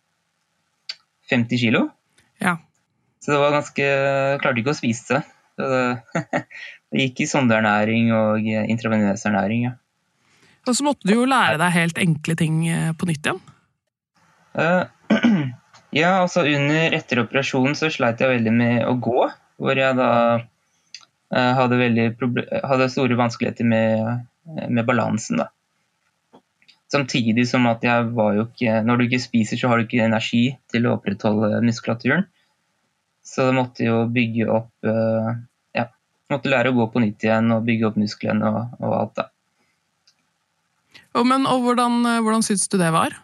50 1.32 1.62
kilo. 1.62 1.88
Ja. 2.44 2.58
Så 3.24 3.34
det 3.34 3.42
var 3.42 3.56
ganske 3.56 3.88
Klarte 4.44 4.62
ikke 4.62 4.76
å 4.76 4.78
spise. 4.78 5.24
Det, 5.56 5.82
det 6.92 7.08
gikk 7.08 7.24
i 7.26 7.30
sondeernæring 7.30 8.12
og 8.16 8.46
intravenøs 8.46 9.26
ernæring. 9.30 9.70
Ja. 9.70 9.76
Og 10.66 10.74
så 10.78 10.86
måtte 10.86 11.06
du 11.06 11.14
jo 11.14 11.28
lære 11.30 11.60
deg 11.62 11.76
helt 11.76 12.00
enkle 12.02 12.36
ting 12.40 12.64
eh, 12.70 12.92
på 12.98 13.08
nytt 13.10 13.28
igjen? 13.28 13.42
Uh, 14.56 14.86
ja, 16.02 16.16
altså 16.24 16.46
under 16.48 16.96
etter 16.98 17.22
operasjonen 17.22 17.78
så 17.78 17.92
sleit 17.94 18.22
jeg 18.24 18.34
veldig 18.34 18.54
med 18.56 18.78
å 18.90 18.96
gå. 18.98 19.28
Hvor 19.62 19.80
jeg 19.80 19.98
da 20.00 20.12
uh, 20.42 21.52
hadde, 21.60 22.10
hadde, 22.66 22.90
store 22.92 23.20
vanskeligheter 23.20 23.68
med, 23.70 24.26
med 24.68 24.88
balansen. 24.88 25.44
da. 25.44 25.52
Samtidig 26.96 27.44
som 27.50 27.66
at 27.68 27.84
jeg 27.84 28.08
var 28.16 28.38
jo 28.38 28.46
ikke 28.48 28.80
Når 28.88 28.98
du 28.98 29.06
ikke 29.06 29.20
spiser, 29.24 29.60
så 29.60 29.68
har 29.68 29.78
du 29.78 29.86
ikke 29.88 30.06
energi 30.06 30.46
til 30.72 30.88
å 30.88 30.96
opprettholde 30.96 31.60
muskulaturen. 31.66 32.28
Så 33.26 33.50
jeg 33.50 33.58
måtte 33.58 33.86
jo 33.88 34.04
bygge 34.16 34.48
opp 34.54 34.88
eh, 34.88 35.32
Ja, 35.76 35.90
måtte 36.32 36.52
lære 36.54 36.72
å 36.72 36.78
gå 36.78 36.90
på 36.94 37.02
nytt 37.04 37.26
igjen 37.26 37.52
og 37.56 37.66
bygge 37.68 37.90
opp 37.90 37.98
musklene 38.00 38.52
og, 38.52 38.78
og 38.80 39.00
alt, 39.00 39.16
da. 39.18 39.30
Og, 41.16 41.24
men, 41.28 41.48
og 41.50 41.64
hvordan, 41.66 42.02
eh, 42.08 42.22
hvordan 42.24 42.46
syns 42.46 42.68
du 42.72 42.78
det 42.80 42.92
var? 42.96 43.18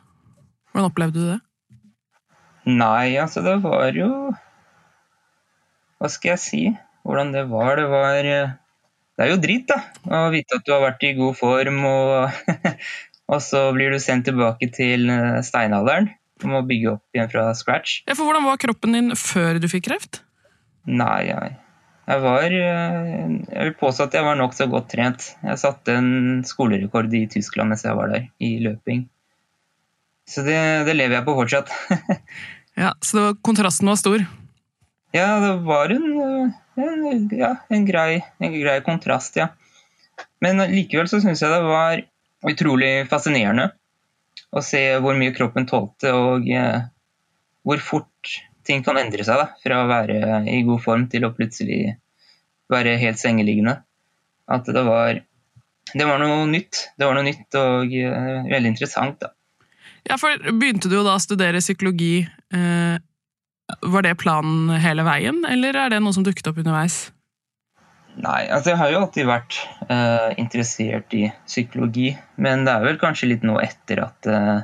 Hvordan 0.72 0.90
opplevde 0.90 1.20
du 1.20 1.30
det? 1.34 1.40
Nei, 2.72 3.18
altså, 3.20 3.42
det 3.46 3.58
var 3.64 3.96
jo 3.98 4.10
Hva 5.98 6.10
skal 6.10 6.36
jeg 6.36 6.42
si? 6.42 6.64
Hvordan 7.06 7.32
det 7.34 7.48
var? 7.50 7.76
Det 7.80 7.88
var 7.92 8.28
eh, 8.30 8.58
Det 9.18 9.26
er 9.26 9.32
jo 9.34 9.40
dritt, 9.44 9.70
da. 9.70 9.80
Å 10.08 10.30
vite 10.34 10.58
at 10.58 10.66
du 10.66 10.74
har 10.74 10.84
vært 10.86 11.06
i 11.06 11.16
god 11.18 11.38
form 11.38 11.82
og 11.90 12.42
Og 13.32 13.40
så 13.44 13.70
blir 13.76 13.94
du 13.94 14.00
sendt 14.04 14.28
tilbake 14.28 14.68
til 14.76 15.08
eh, 15.12 15.40
steinalderen. 15.46 16.12
Du 16.42 16.50
må 16.52 16.64
bygge 16.68 16.96
opp 16.98 17.16
igjen 17.16 17.30
fra 17.32 17.52
scratch. 17.56 18.02
Ja, 18.10 18.16
for 18.18 18.28
Hvordan 18.28 18.48
var 18.48 18.60
kroppen 18.60 18.98
din 18.98 19.16
før 19.16 19.62
du 19.62 19.70
fikk 19.72 19.88
kreft? 19.88 20.24
Nei, 20.90 21.30
jeg, 21.30 21.54
jeg 22.10 22.24
var 22.24 22.56
eh, 22.58 23.34
Jeg 23.46 23.70
vil 23.70 23.76
påstå 23.80 24.10
at 24.10 24.18
jeg 24.18 24.26
var 24.26 24.40
nokså 24.40 24.68
godt 24.72 24.90
trent. 24.92 25.32
Jeg 25.46 25.62
satte 25.62 25.96
en 25.96 26.42
skolerekord 26.48 27.14
i 27.16 27.28
Tyskland 27.32 27.72
mens 27.72 27.86
jeg 27.88 27.98
var 27.98 28.12
der, 28.12 28.28
i 28.42 28.56
løping. 28.66 29.06
Så 30.28 30.44
det, 30.48 30.58
det 30.88 30.96
lever 30.98 31.20
jeg 31.20 31.28
på 31.28 31.38
fortsatt. 31.38 31.72
ja, 32.82 32.94
Så 33.04 33.18
det 33.18 33.26
var, 33.30 33.40
kontrasten 33.48 33.92
var 33.92 34.00
stor? 34.02 34.28
Ja, 35.16 35.28
det 35.44 35.56
var 35.68 35.92
en, 35.92 36.06
en, 36.80 37.26
ja, 37.36 37.56
en, 37.68 37.88
grei, 37.88 38.22
en 38.40 38.54
grei 38.56 38.78
kontrast, 38.86 39.36
ja. 39.40 39.50
Men 40.44 40.62
likevel 40.72 41.10
så 41.12 41.20
syns 41.24 41.42
jeg 41.44 41.52
det 41.52 41.64
var 41.66 42.04
utrolig 42.50 43.08
fascinerende 43.10 43.72
å 44.52 44.62
se 44.66 44.82
hvor 45.04 45.18
mye 45.18 45.34
kroppen 45.36 45.68
tålte, 45.70 46.12
og 46.16 46.48
eh, 46.50 46.88
hvor 47.68 47.84
fort 47.84 48.38
ting 48.68 48.84
kan 48.86 49.00
endre 49.00 49.26
seg 49.26 49.40
da, 49.40 49.50
fra 49.62 49.82
å 49.84 49.90
være 49.90 50.42
i 50.50 50.62
god 50.68 50.82
form 50.84 51.08
til 51.12 51.26
å 51.26 51.34
plutselig 51.36 51.96
være 52.72 52.98
helt 53.02 53.20
sengeliggende. 53.20 53.78
At 54.52 54.68
det 54.68 54.84
var, 54.86 55.22
det 55.94 56.08
var 56.08 56.20
noe 56.22 56.44
nytt. 56.50 56.88
Det 56.98 57.08
var 57.08 57.18
noe 57.18 57.28
nytt 57.28 57.60
og 57.60 57.96
eh, 57.96 58.50
veldig 58.52 58.74
interessant. 58.74 59.22
da. 59.22 59.32
Ja, 60.08 60.18
for 60.18 60.34
Begynte 60.52 60.90
du 60.90 60.98
da 61.00 61.16
å 61.16 61.22
studere 61.22 61.62
psykologi. 61.64 62.26
Eh, 62.54 62.98
var 63.88 64.04
det 64.04 64.18
planen 64.20 64.72
hele 64.84 65.06
veien, 65.08 65.46
eller 65.48 65.78
er 65.80 65.94
det 65.94 66.02
noe 66.04 66.16
som 66.16 66.26
dukket 66.28 66.50
opp 66.52 66.60
underveis? 66.60 67.06
Nei, 68.20 68.42
altså 68.52 68.74
jeg 68.74 68.80
har 68.82 68.92
jo 68.92 69.00
alltid 69.06 69.28
vært 69.30 69.58
uh, 69.88 70.32
interessert 70.42 71.14
i 71.16 71.30
psykologi. 71.48 72.12
Men 72.42 72.66
det 72.68 72.74
er 72.74 72.88
vel 72.90 73.00
kanskje 73.02 73.32
litt 73.32 73.46
nå 73.48 73.56
etter 73.64 74.04
at 74.04 74.28
uh, 74.28 74.64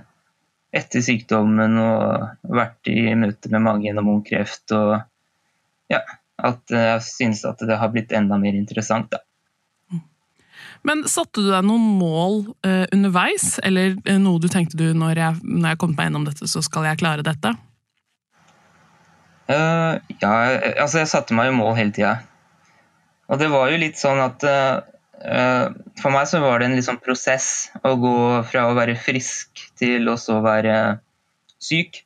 etter 0.76 1.04
sykdommen 1.06 1.78
og 1.80 2.52
vært 2.52 2.92
i 2.92 3.14
møte 3.16 3.52
med 3.54 3.64
mange 3.64 3.88
gjennom 3.88 4.12
ung 4.18 4.24
kreft 4.26 4.74
og 4.76 4.98
ja, 5.88 6.02
at 6.44 6.74
jeg 6.74 7.06
synes 7.08 7.46
at 7.48 7.64
det 7.64 7.80
har 7.80 7.94
blitt 7.94 8.12
enda 8.12 8.36
mer 8.42 8.58
interessant, 8.58 9.08
da. 9.16 9.24
Men 10.86 11.06
satte 11.10 11.42
du 11.42 11.48
deg 11.48 11.64
noen 11.66 11.86
mål 11.98 12.42
uh, 12.68 12.84
underveis, 12.94 13.56
eller 13.66 13.96
noe 14.20 14.44
du 14.44 14.50
tenkte 14.52 14.78
du 14.78 14.92
når 14.92 15.24
jeg, 15.24 15.40
når 15.48 15.72
jeg 15.72 15.80
kom 15.82 15.96
meg 15.96 16.10
gjennom 16.10 16.28
dette, 16.28 16.52
så 16.52 16.62
skal 16.66 16.86
jeg 16.92 17.00
klare 17.00 17.26
dette? 17.26 17.56
Ja, 19.48 20.32
altså 20.76 21.00
jeg 21.00 21.08
satte 21.08 21.32
meg 21.32 21.48
jo 21.48 21.54
mål 21.56 21.78
hele 21.78 21.96
tida. 21.96 22.18
Og 23.28 23.42
det 23.42 23.50
var 23.52 23.72
jo 23.72 23.80
litt 23.82 24.00
sånn 24.00 24.22
at 24.24 24.44
uh, 24.48 25.68
For 26.00 26.14
meg 26.14 26.30
så 26.30 26.40
var 26.44 26.62
det 26.62 26.70
en 26.70 26.78
liksom 26.78 27.02
prosess 27.04 27.70
å 27.86 27.96
gå 28.00 28.18
fra 28.48 28.68
å 28.70 28.76
være 28.78 28.98
frisk 29.00 29.66
til 29.80 30.08
å 30.12 30.18
være 30.46 30.78
syk. 31.60 32.04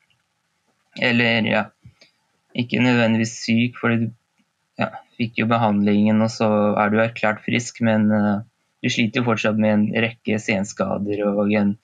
Eller 0.99 1.47
ja, 1.47 1.65
ikke 2.57 2.81
nødvendigvis 2.83 3.35
syk, 3.45 3.77
fordi 3.79 4.05
du 4.05 4.07
ja, 4.81 4.89
fikk 5.19 5.43
jo 5.43 5.49
behandlingen, 5.51 6.23
og 6.23 6.31
så 6.33 6.47
er 6.79 6.91
du 6.91 6.97
erklært 7.03 7.43
frisk, 7.45 7.83
men 7.85 8.07
uh, 8.11 8.41
du 8.81 8.89
sliter 8.89 9.21
jo 9.21 9.27
fortsatt 9.27 9.59
med 9.61 9.75
en 9.75 9.85
rekke 10.07 10.39
senskader 10.41 11.21
og 11.27 11.53
en, 11.53 11.75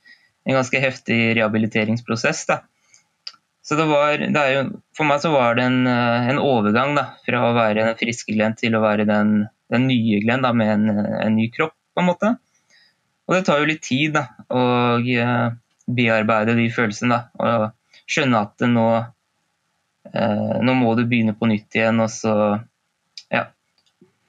en 0.48 0.58
ganske 0.58 0.82
heftig 0.82 1.20
rehabiliteringsprosess. 1.38 2.48
da. 2.50 2.64
Så 3.68 3.76
det 3.76 3.86
var, 3.90 4.22
det 4.32 4.44
jo, 4.54 4.64
For 4.96 5.08
meg 5.10 5.20
så 5.20 5.34
var 5.34 5.58
det 5.58 5.66
en, 5.68 5.82
eh, 5.92 6.30
en 6.32 6.40
overgang 6.40 6.96
da, 6.96 7.10
fra 7.26 7.42
å 7.50 7.56
være 7.58 7.84
den 7.84 7.98
friske 8.00 8.32
Glenn 8.32 8.56
til 8.56 8.78
å 8.78 8.84
være 8.84 9.04
den, 9.10 9.42
den 9.74 9.88
nye 9.90 10.22
Glenn 10.24 10.46
da, 10.46 10.54
med 10.56 10.72
en, 10.72 11.02
en, 11.18 11.36
ny 11.36 11.50
kropp. 11.52 11.76
på 11.98 12.04
en 12.04 12.08
måte. 12.08 12.30
Og 13.28 13.36
det 13.36 13.42
tar 13.48 13.60
jo 13.60 13.68
litt 13.68 13.84
tid 13.84 14.14
da, 14.16 14.24
å 14.54 14.62
uh, 15.02 15.48
bearbeide 15.90 16.56
de 16.56 16.70
følelsene. 16.72 17.18
da, 17.18 17.44
Og 17.44 18.06
skjønne 18.08 18.44
at 18.46 18.64
nå, 18.72 18.86
eh, 20.14 20.58
nå 20.64 20.76
må 20.78 20.94
du 20.96 21.04
begynne 21.04 21.36
på 21.36 21.50
nytt 21.50 21.76
igjen. 21.76 22.00
og 22.00 22.12
så 22.14 22.36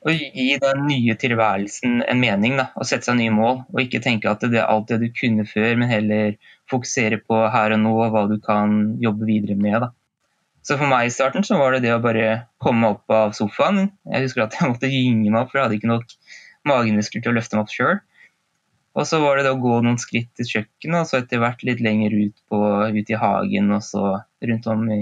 å 0.08 0.14
gi 0.14 0.56
den 0.62 0.84
nye 0.88 1.14
tilværelsen 1.18 2.02
en 2.08 2.20
mening 2.20 2.56
da, 2.58 2.68
og 2.78 2.88
sette 2.88 3.08
seg 3.08 3.18
nye 3.20 3.34
mål. 3.34 3.62
Og 3.74 3.82
ikke 3.84 4.02
tenke 4.04 4.30
at 4.30 4.44
det 4.44 4.60
er 4.60 4.68
alt 4.70 4.90
det 4.90 5.00
du 5.02 5.08
kunne 5.14 5.46
før, 5.48 5.76
men 5.80 5.90
heller 5.90 6.34
fokusere 6.70 7.20
på 7.24 7.44
her 7.52 7.74
og 7.76 7.82
nå 7.84 7.94
og 7.94 8.12
hva 8.14 8.26
du 8.30 8.36
kan 8.44 8.98
jobbe 9.02 9.28
videre 9.28 9.56
med. 9.58 9.80
da. 9.84 9.92
Så 10.66 10.76
for 10.76 10.90
meg 10.90 11.08
i 11.08 11.14
starten 11.14 11.46
så 11.46 11.56
var 11.60 11.74
det 11.74 11.86
det 11.86 11.94
å 11.94 12.02
bare 12.04 12.42
komme 12.60 12.92
opp 12.92 13.08
av 13.14 13.32
sofaen. 13.36 13.88
Jeg 14.10 14.26
husker 14.26 14.44
at 14.44 14.58
jeg 14.58 14.72
måtte 14.72 14.90
gynge 14.92 15.30
meg 15.30 15.40
opp, 15.40 15.52
for 15.52 15.60
jeg 15.60 15.68
hadde 15.68 15.78
ikke 15.78 15.92
nok 15.94 16.16
magemuskler 16.68 17.24
til 17.24 17.32
å 17.32 17.38
løfte 17.38 17.56
meg 17.56 17.64
opp 17.64 17.72
sjøl. 17.72 18.00
Og 18.98 19.06
så 19.06 19.20
var 19.22 19.38
det 19.38 19.46
det 19.46 19.54
å 19.54 19.62
gå 19.62 19.78
noen 19.84 20.00
skritt 20.02 20.32
til 20.36 20.48
kjøkkenet, 20.48 21.04
og 21.04 21.08
så 21.08 21.20
etter 21.20 21.40
hvert 21.40 21.62
litt 21.64 21.80
lenger 21.84 22.16
ut, 22.18 22.34
på, 22.50 22.58
ut 22.90 23.12
i 23.14 23.20
hagen 23.20 23.70
og 23.76 23.84
så 23.86 24.04
rundt 24.50 24.68
om 24.72 24.82
i, 24.90 25.00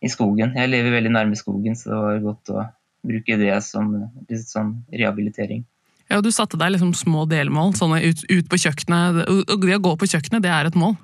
i 0.00 0.10
skogen. 0.10 0.56
Jeg 0.56 0.72
lever 0.72 0.96
veldig 0.96 1.12
nærme 1.12 1.38
skogen, 1.38 1.76
så 1.76 1.92
det 1.92 2.00
var 2.00 2.26
godt 2.30 2.54
å 2.54 2.64
bruke 3.06 3.38
det 3.40 3.54
som 3.66 3.90
litt 4.28 4.48
sånn 4.48 4.78
rehabilitering. 4.92 5.64
Ja, 6.08 6.22
Du 6.24 6.30
satte 6.32 6.56
deg 6.56 6.72
liksom 6.72 6.94
små 6.96 7.26
delmål, 7.28 7.74
sånne 7.76 8.00
ut, 8.00 8.24
ut, 8.30 8.46
på 8.48 8.58
kjøkkenet. 8.62 9.26
Og 9.28 9.64
det 9.64 9.76
å 9.76 9.84
gå 9.84 9.94
på 10.00 10.08
kjøkkenet, 10.08 10.42
det 10.44 10.52
er 10.52 10.70
et 10.70 10.78
mål? 10.78 10.96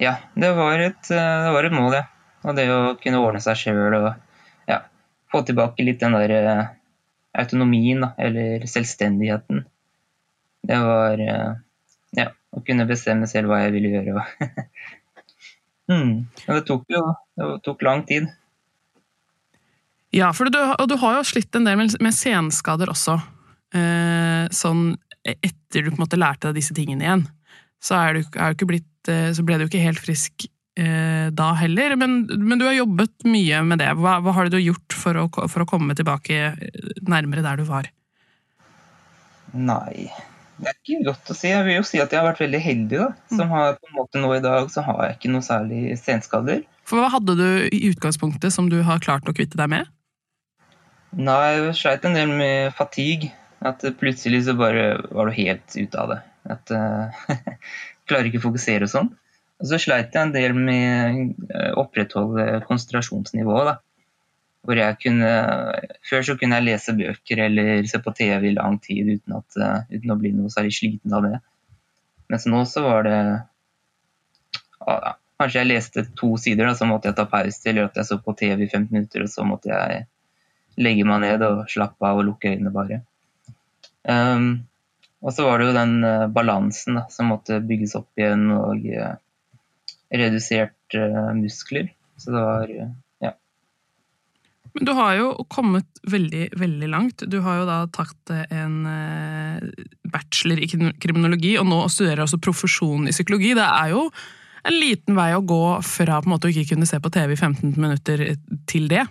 Ja, 0.00 0.18
det 0.36 0.50
var 0.56 0.80
et, 0.80 1.00
det 1.08 1.54
var 1.54 1.66
et 1.66 1.76
mål, 1.76 1.96
ja. 1.96 2.04
Og 2.44 2.56
det 2.56 2.66
å 2.72 2.96
kunne 3.00 3.20
ordne 3.20 3.40
seg 3.44 3.58
sjøl 3.60 3.96
og 3.98 4.10
ja, 4.68 4.82
få 5.32 5.42
tilbake 5.44 5.84
litt 5.84 6.00
den 6.00 6.16
der 6.16 6.32
eh, 6.36 6.62
autonomien, 7.40 8.06
da, 8.06 8.14
eller 8.20 8.64
selvstendigheten. 8.68 9.64
Det 10.68 10.78
var 10.84 11.20
eh, 11.24 11.50
ja, 12.16 12.30
å 12.56 12.62
kunne 12.64 12.88
bestemme 12.88 13.28
selv 13.30 13.52
hva 13.52 13.62
jeg 13.64 13.74
ville 13.76 13.92
gjøre. 13.92 14.24
mm. 15.92 16.12
Men 16.46 16.56
det 16.56 16.64
tok 16.68 16.88
jo 16.92 17.04
det 17.36 17.50
tok 17.66 17.84
lang 17.86 18.04
tid. 18.08 18.28
Ja, 20.14 20.32
for 20.34 20.50
du, 20.50 20.58
og 20.58 20.88
du 20.90 20.96
har 20.98 21.20
jo 21.20 21.26
slitt 21.28 21.54
en 21.54 21.68
del 21.68 21.78
med, 21.78 21.94
med 22.02 22.14
senskader 22.16 22.90
også. 22.90 23.18
Eh, 23.70 24.46
sånn 24.50 24.94
etter 25.22 25.84
du 25.84 25.90
på 25.90 25.98
en 25.98 26.02
måte 26.02 26.18
lærte 26.18 26.48
deg 26.48 26.58
disse 26.58 26.74
tingene 26.74 27.04
igjen, 27.04 27.26
så, 27.82 27.98
er 28.00 28.16
du, 28.16 28.38
er 28.40 28.56
du 28.56 28.64
blitt, 28.66 29.10
eh, 29.12 29.28
så 29.36 29.44
ble 29.46 29.60
du 29.60 29.66
ikke 29.68 29.82
helt 29.84 30.00
frisk 30.02 30.48
eh, 30.80 31.28
da 31.36 31.52
heller. 31.60 31.94
Men, 32.00 32.24
men, 32.32 32.58
du 32.58 32.66
har 32.66 32.74
jobbet 32.74 33.28
mye 33.28 33.60
med 33.68 33.82
det. 33.82 33.92
Hva, 34.00 34.18
hva 34.24 34.34
har 34.36 34.50
du 34.50 34.58
gjort 34.58 34.96
for 34.96 35.20
å, 35.20 35.28
for 35.30 35.62
å, 35.62 35.68
komme 35.70 35.94
tilbake 35.98 36.56
nærmere 37.06 37.46
der 37.46 37.62
du 37.62 37.68
var? 37.68 37.86
Nei, 39.54 40.10
det 40.58 40.72
er 40.72 40.76
ikke 40.80 41.06
godt 41.06 41.30
å 41.30 41.38
si. 41.38 41.52
Jeg 41.52 41.68
vil 41.68 41.78
jo 41.78 41.86
si 41.86 42.02
at 42.02 42.10
jeg 42.10 42.22
har 42.22 42.28
vært 42.32 42.42
veldig 42.42 42.64
heldig. 42.66 42.98
da, 42.98 43.08
som 43.30 43.46
mm. 43.46 43.54
har 43.54 43.78
på 43.78 43.92
en 43.92 43.96
måte 44.00 44.26
Nå 44.26 44.34
i 44.34 44.42
dag 44.42 44.74
så 44.74 44.82
har 44.88 45.06
jeg 45.06 45.20
ikke 45.20 45.32
noe 45.36 45.46
særlig 45.46 45.94
senskader. 46.02 46.66
For 46.90 46.98
Hva 46.98 47.14
hadde 47.14 47.38
du 47.38 47.48
i 47.70 47.84
utgangspunktet 47.92 48.50
som 48.54 48.66
du 48.72 48.80
har 48.86 49.02
klart 49.02 49.30
å 49.30 49.36
kvitte 49.36 49.58
deg 49.60 49.70
med? 49.70 49.90
Nei, 51.18 51.56
jeg 51.56 51.74
sleit 51.74 52.04
en 52.06 52.14
del 52.14 52.30
med 52.30 52.74
fatigue. 52.78 53.32
At 53.60 53.82
plutselig 54.00 54.44
så 54.46 54.54
bare 54.56 54.94
var 55.10 55.28
du 55.28 55.36
helt 55.36 55.74
ute 55.76 56.00
av 56.00 56.12
det. 56.14 56.20
At 56.54 56.72
uh, 56.72 57.24
Klarer 58.08 58.30
ikke 58.30 58.40
å 58.40 58.46
fokusere 58.46 58.86
og 58.86 58.92
sånn. 58.92 59.10
Og 59.60 59.68
så 59.68 59.78
sleit 59.82 60.14
jeg 60.14 60.22
en 60.22 60.34
del 60.34 60.56
med 60.56 61.34
å 61.50 61.50
uh, 61.50 61.72
opprettholde 61.82 62.62
konsentrasjonsnivået. 62.68 63.72
da. 63.72 63.76
Hvor 64.64 64.76
jeg 64.76 64.96
kunne 65.02 65.30
Før 66.08 66.24
så 66.28 66.36
kunne 66.40 66.58
jeg 66.58 66.68
lese 66.68 66.96
bøker 66.96 67.44
eller 67.46 67.86
se 67.88 68.00
på 68.04 68.12
TV 68.16 68.50
i 68.50 68.56
lang 68.56 68.78
tid 68.84 69.08
uten, 69.10 69.40
at, 69.40 69.60
uh, 69.60 69.80
uten 69.92 70.14
å 70.14 70.18
bli 70.20 70.32
noe 70.36 70.52
særlig 70.52 70.76
sliten 70.78 71.16
av 71.16 71.26
det. 71.26 71.40
Mens 72.30 72.46
nå 72.46 72.62
så 72.70 72.84
var 72.86 73.08
det 73.08 73.18
uh, 74.86 75.10
Kanskje 75.40 75.62
jeg 75.62 75.70
leste 75.70 76.02
to 76.20 76.34
sider, 76.36 76.68
da, 76.68 76.74
så 76.76 76.84
måtte 76.84 77.08
jeg 77.08 77.16
ta 77.16 77.24
pause, 77.24 77.62
eller 77.70 77.86
at 77.88 77.94
jeg 77.96 78.08
så 78.10 78.18
på 78.20 78.34
TV 78.36 78.66
i 78.66 78.68
15 78.68 78.90
minutter, 78.92 79.22
og 79.24 79.30
så 79.32 79.44
måtte 79.48 79.70
jeg 79.72 80.02
legge 80.78 81.06
meg 81.08 81.24
ned 81.24 81.44
og 81.46 81.64
slappe 81.70 82.06
av 82.06 82.20
og 82.20 82.28
lukke 82.28 82.54
øynene 82.54 82.72
bare. 82.74 83.00
Um, 84.08 84.62
og 85.20 85.34
så 85.36 85.44
var 85.44 85.60
det 85.60 85.68
jo 85.68 85.76
den 85.76 85.98
uh, 86.06 86.30
balansen 86.32 86.96
da, 86.96 87.04
som 87.12 87.30
måtte 87.32 87.60
bygges 87.64 87.96
opp 87.98 88.20
igjen, 88.20 88.48
og 88.54 88.86
uh, 88.88 89.14
redusert 90.14 90.96
uh, 90.96 91.30
muskler. 91.36 91.92
Så 92.20 92.32
det 92.32 92.40
var 92.44 92.72
ja. 93.20 93.34
Men 94.70 94.86
du 94.86 94.92
har 94.96 95.14
jo 95.18 95.28
kommet 95.52 96.00
veldig, 96.08 96.50
veldig 96.56 96.90
langt. 96.92 97.24
Du 97.28 97.40
har 97.44 97.60
jo 97.60 97.68
da 97.68 97.78
tatt 97.92 98.32
en 98.54 98.76
bachelor 100.12 100.60
i 100.62 100.68
kriminologi, 100.70 101.56
og 101.58 101.66
nå 101.66 101.80
studerer 101.90 102.22
også 102.22 102.38
profesjon 102.44 103.08
i 103.08 103.14
psykologi. 103.14 103.54
Det 103.58 103.66
er 103.66 103.94
jo 103.96 104.04
en 104.60 104.76
liten 104.76 105.16
vei 105.16 105.30
å 105.34 105.42
gå 105.42 105.64
fra 105.82 106.20
på 106.20 106.28
en 106.28 106.34
måte 106.36 106.48
å 106.48 106.52
ikke 106.52 106.74
kunne 106.74 106.88
se 106.88 107.00
på 107.00 107.12
TV 107.12 107.34
i 107.34 107.40
15 107.40 107.72
minutter 107.80 108.24
til 108.70 108.86
det. 108.92 109.06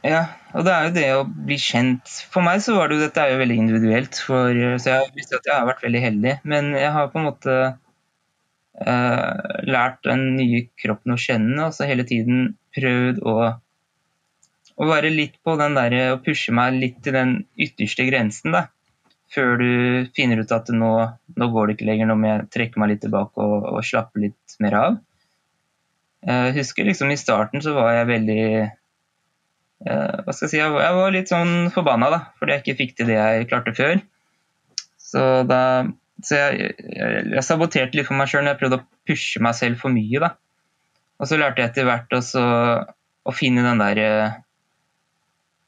Ja, 0.00 0.20
og 0.56 0.64
det 0.64 0.72
er 0.72 0.86
jo 0.86 0.92
det 0.94 1.06
å 1.12 1.24
bli 1.28 1.56
kjent. 1.60 2.08
For 2.32 2.44
meg 2.44 2.62
så 2.64 2.74
var 2.76 2.88
det 2.88 2.96
jo 2.96 3.04
dette 3.04 3.20
er 3.20 3.34
jo 3.34 3.40
veldig 3.42 3.58
individuelt. 3.62 4.16
For, 4.24 4.60
så 4.80 4.94
jeg 4.94 5.12
visste 5.16 5.40
at 5.40 5.48
jeg 5.50 5.56
har 5.58 5.68
vært 5.68 5.84
veldig 5.84 6.02
heldig. 6.06 6.34
Men 6.48 6.72
jeg 6.78 6.92
har 6.94 7.10
på 7.12 7.20
en 7.20 7.28
måte 7.28 7.56
uh, 8.80 9.58
lært 9.68 10.00
den 10.08 10.24
nye 10.38 10.64
kroppen 10.80 11.16
å 11.16 11.20
kjenne, 11.20 11.66
og 11.66 11.76
så 11.76 11.88
hele 11.90 12.06
tiden 12.08 12.54
prøvd 12.76 13.20
å, 13.28 13.36
å 14.80 14.88
være 14.88 15.12
litt 15.12 15.36
på 15.44 15.58
den 15.60 15.76
der, 15.76 15.98
å 16.14 16.20
pushe 16.24 16.54
meg 16.56 16.80
litt 16.80 17.02
til 17.04 17.18
den 17.18 17.36
ytterste 17.60 18.08
grensen. 18.08 18.56
da. 18.56 18.66
Før 19.30 19.60
du 19.60 19.70
finner 20.16 20.40
ut 20.42 20.56
at 20.56 20.72
nå, 20.74 20.90
nå 21.38 21.52
går 21.52 21.68
det 21.68 21.76
ikke 21.76 21.92
lenger, 21.92 22.08
nå 22.08 22.16
må 22.18 22.32
jeg 22.32 22.50
trekke 22.56 22.80
meg 22.82 22.94
litt 22.94 23.04
tilbake 23.04 23.44
og, 23.44 23.68
og 23.76 23.84
slappe 23.86 24.24
litt 24.24 24.56
mer 24.64 24.80
av. 24.80 24.98
Jeg 26.26 26.56
husker 26.56 26.88
liksom 26.88 27.12
i 27.12 27.20
starten 27.20 27.62
så 27.64 27.72
var 27.76 27.94
jeg 27.94 28.08
veldig 28.10 28.40
eh, 28.58 28.72
Hva 29.80 30.32
skal 30.34 30.44
jeg 30.46 30.50
si, 30.52 30.58
jeg 30.60 30.72
var, 30.74 30.82
jeg 30.84 30.96
var 30.98 31.12
litt 31.14 31.30
sånn 31.32 31.52
forbanna 31.72 32.10
da, 32.12 32.18
fordi 32.38 32.52
jeg 32.52 32.62
ikke 32.64 32.78
fikk 32.82 32.90
til 32.98 33.06
det 33.08 33.16
jeg 33.16 33.46
klarte 33.48 33.72
før. 33.78 34.02
Så, 35.00 35.22
da, 35.48 35.60
så 36.22 36.36
jeg, 36.36 36.74
jeg, 36.84 37.22
jeg 37.32 37.44
saboterte 37.46 37.96
litt 37.96 38.06
for 38.10 38.18
meg 38.20 38.28
sjøl 38.28 38.44
når 38.44 38.52
jeg 38.54 38.60
prøvde 38.60 38.78
å 38.82 38.86
pushe 39.08 39.40
meg 39.42 39.56
selv 39.56 39.80
for 39.80 39.94
mye. 39.94 40.20
da. 40.20 40.34
Og 41.20 41.28
så 41.30 41.38
lærte 41.40 41.62
jeg 41.64 41.72
etter 41.72 41.88
hvert 41.88 42.12
også 42.20 42.44
å 43.24 43.32
finne 43.36 43.64
den 43.64 43.80
der 43.82 43.98
eh, 44.04 44.38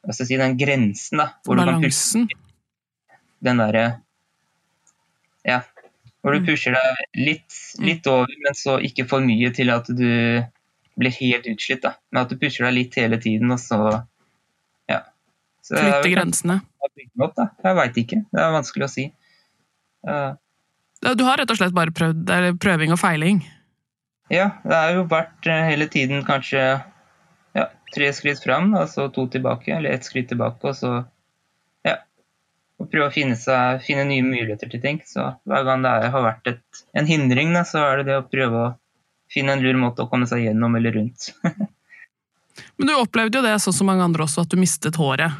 Hva 0.03 0.13
skal 0.15 0.25
jeg 0.25 0.31
si, 0.33 0.39
den 0.41 0.57
grensen, 0.59 1.21
da. 1.21 1.27
Hvor 1.47 1.57
du 1.57 1.63
kan 1.65 1.81
pushe 1.83 2.23
den 3.43 3.59
derre 3.61 3.85
Ja. 5.47 5.61
Hvor 6.23 6.31
du 6.37 6.39
Mm. 6.39 6.45
pusher 6.47 6.71
deg 6.77 7.19
litt, 7.19 7.55
litt 7.83 8.05
over, 8.07 8.29
men 8.45 8.55
så 8.55 8.77
ikke 8.79 9.03
for 9.09 9.19
mye 9.25 9.49
til 9.55 9.69
at 9.73 9.89
du 9.91 10.05
blir 10.99 11.13
helt 11.19 11.47
utslitt. 11.49 11.81
da. 11.81 11.95
Men 12.11 12.23
at 12.23 12.29
du 12.29 12.37
pusher 12.37 12.65
deg 12.67 12.75
litt 12.77 12.95
hele 12.99 13.17
tiden, 13.21 13.51
og 13.51 13.59
så 13.61 13.79
Ja. 14.89 15.01
Så 15.63 15.77
Flytte 15.79 16.11
grensene. 16.11 16.61
opp, 17.21 17.35
da. 17.35 17.49
Jeg 17.63 17.75
veit 17.75 17.97
ikke. 18.03 18.25
Det 18.31 18.41
er 18.41 18.51
vanskelig 18.51 18.85
å 18.87 18.91
si. 18.91 19.05
Uh, 20.07 20.33
Du 21.15 21.23
har 21.23 21.37
rett 21.37 21.51
og 21.51 21.57
slett 21.57 21.73
bare 21.75 21.91
prøvd, 21.91 22.59
prøving 22.59 22.91
og 22.91 22.99
feiling. 22.99 23.41
Ja, 24.31 24.49
det 24.63 24.73
har 24.73 24.93
jo 24.95 25.03
vært 25.11 25.47
eh, 25.51 25.65
hele 25.67 25.87
tiden 25.91 26.23
kanskje 26.23 26.61
ja, 27.55 27.65
tre 27.93 28.11
skritt 28.15 28.39
fram, 28.43 28.73
og 28.73 28.87
så 28.89 29.09
to 29.13 29.27
tilbake, 29.27 29.73
eller 29.75 29.91
ett 29.91 30.05
skritt 30.07 30.29
tilbake, 30.31 30.63
og 30.63 30.75
så 30.75 30.93
ja. 31.85 31.97
Og 32.79 32.87
prøve 32.91 33.09
å 33.09 33.13
finne, 33.13 33.35
seg, 33.35 33.83
finne 33.83 34.05
nye 34.07 34.23
muligheter 34.23 34.71
til 34.71 34.81
ting. 34.81 35.01
Så 35.05 35.27
hver 35.43 35.67
gang 35.67 35.83
det 35.83 35.91
har 36.15 36.23
vært 36.23 36.47
et, 36.53 36.63
en 36.95 37.05
hindring, 37.09 37.51
da, 37.53 37.63
så 37.67 37.83
er 37.83 37.97
det 38.01 38.07
det 38.11 38.17
å 38.21 38.27
prøve 38.31 38.63
å 38.63 38.71
finne 39.31 39.55
en 39.55 39.63
lur 39.63 39.77
måte 39.79 40.03
å 40.03 40.09
komme 40.11 40.27
seg 40.29 40.43
gjennom 40.47 40.75
eller 40.79 40.95
rundt. 40.97 41.29
Men 42.77 42.89
du 42.89 42.93
opplevde 42.97 43.39
jo 43.39 43.45
det 43.45 43.55
sånn 43.63 43.73
som 43.73 43.87
mange 43.89 44.03
andre 44.05 44.25
også, 44.27 44.43
at 44.45 44.51
du 44.51 44.59
mistet 44.61 44.99
håret. 44.99 45.31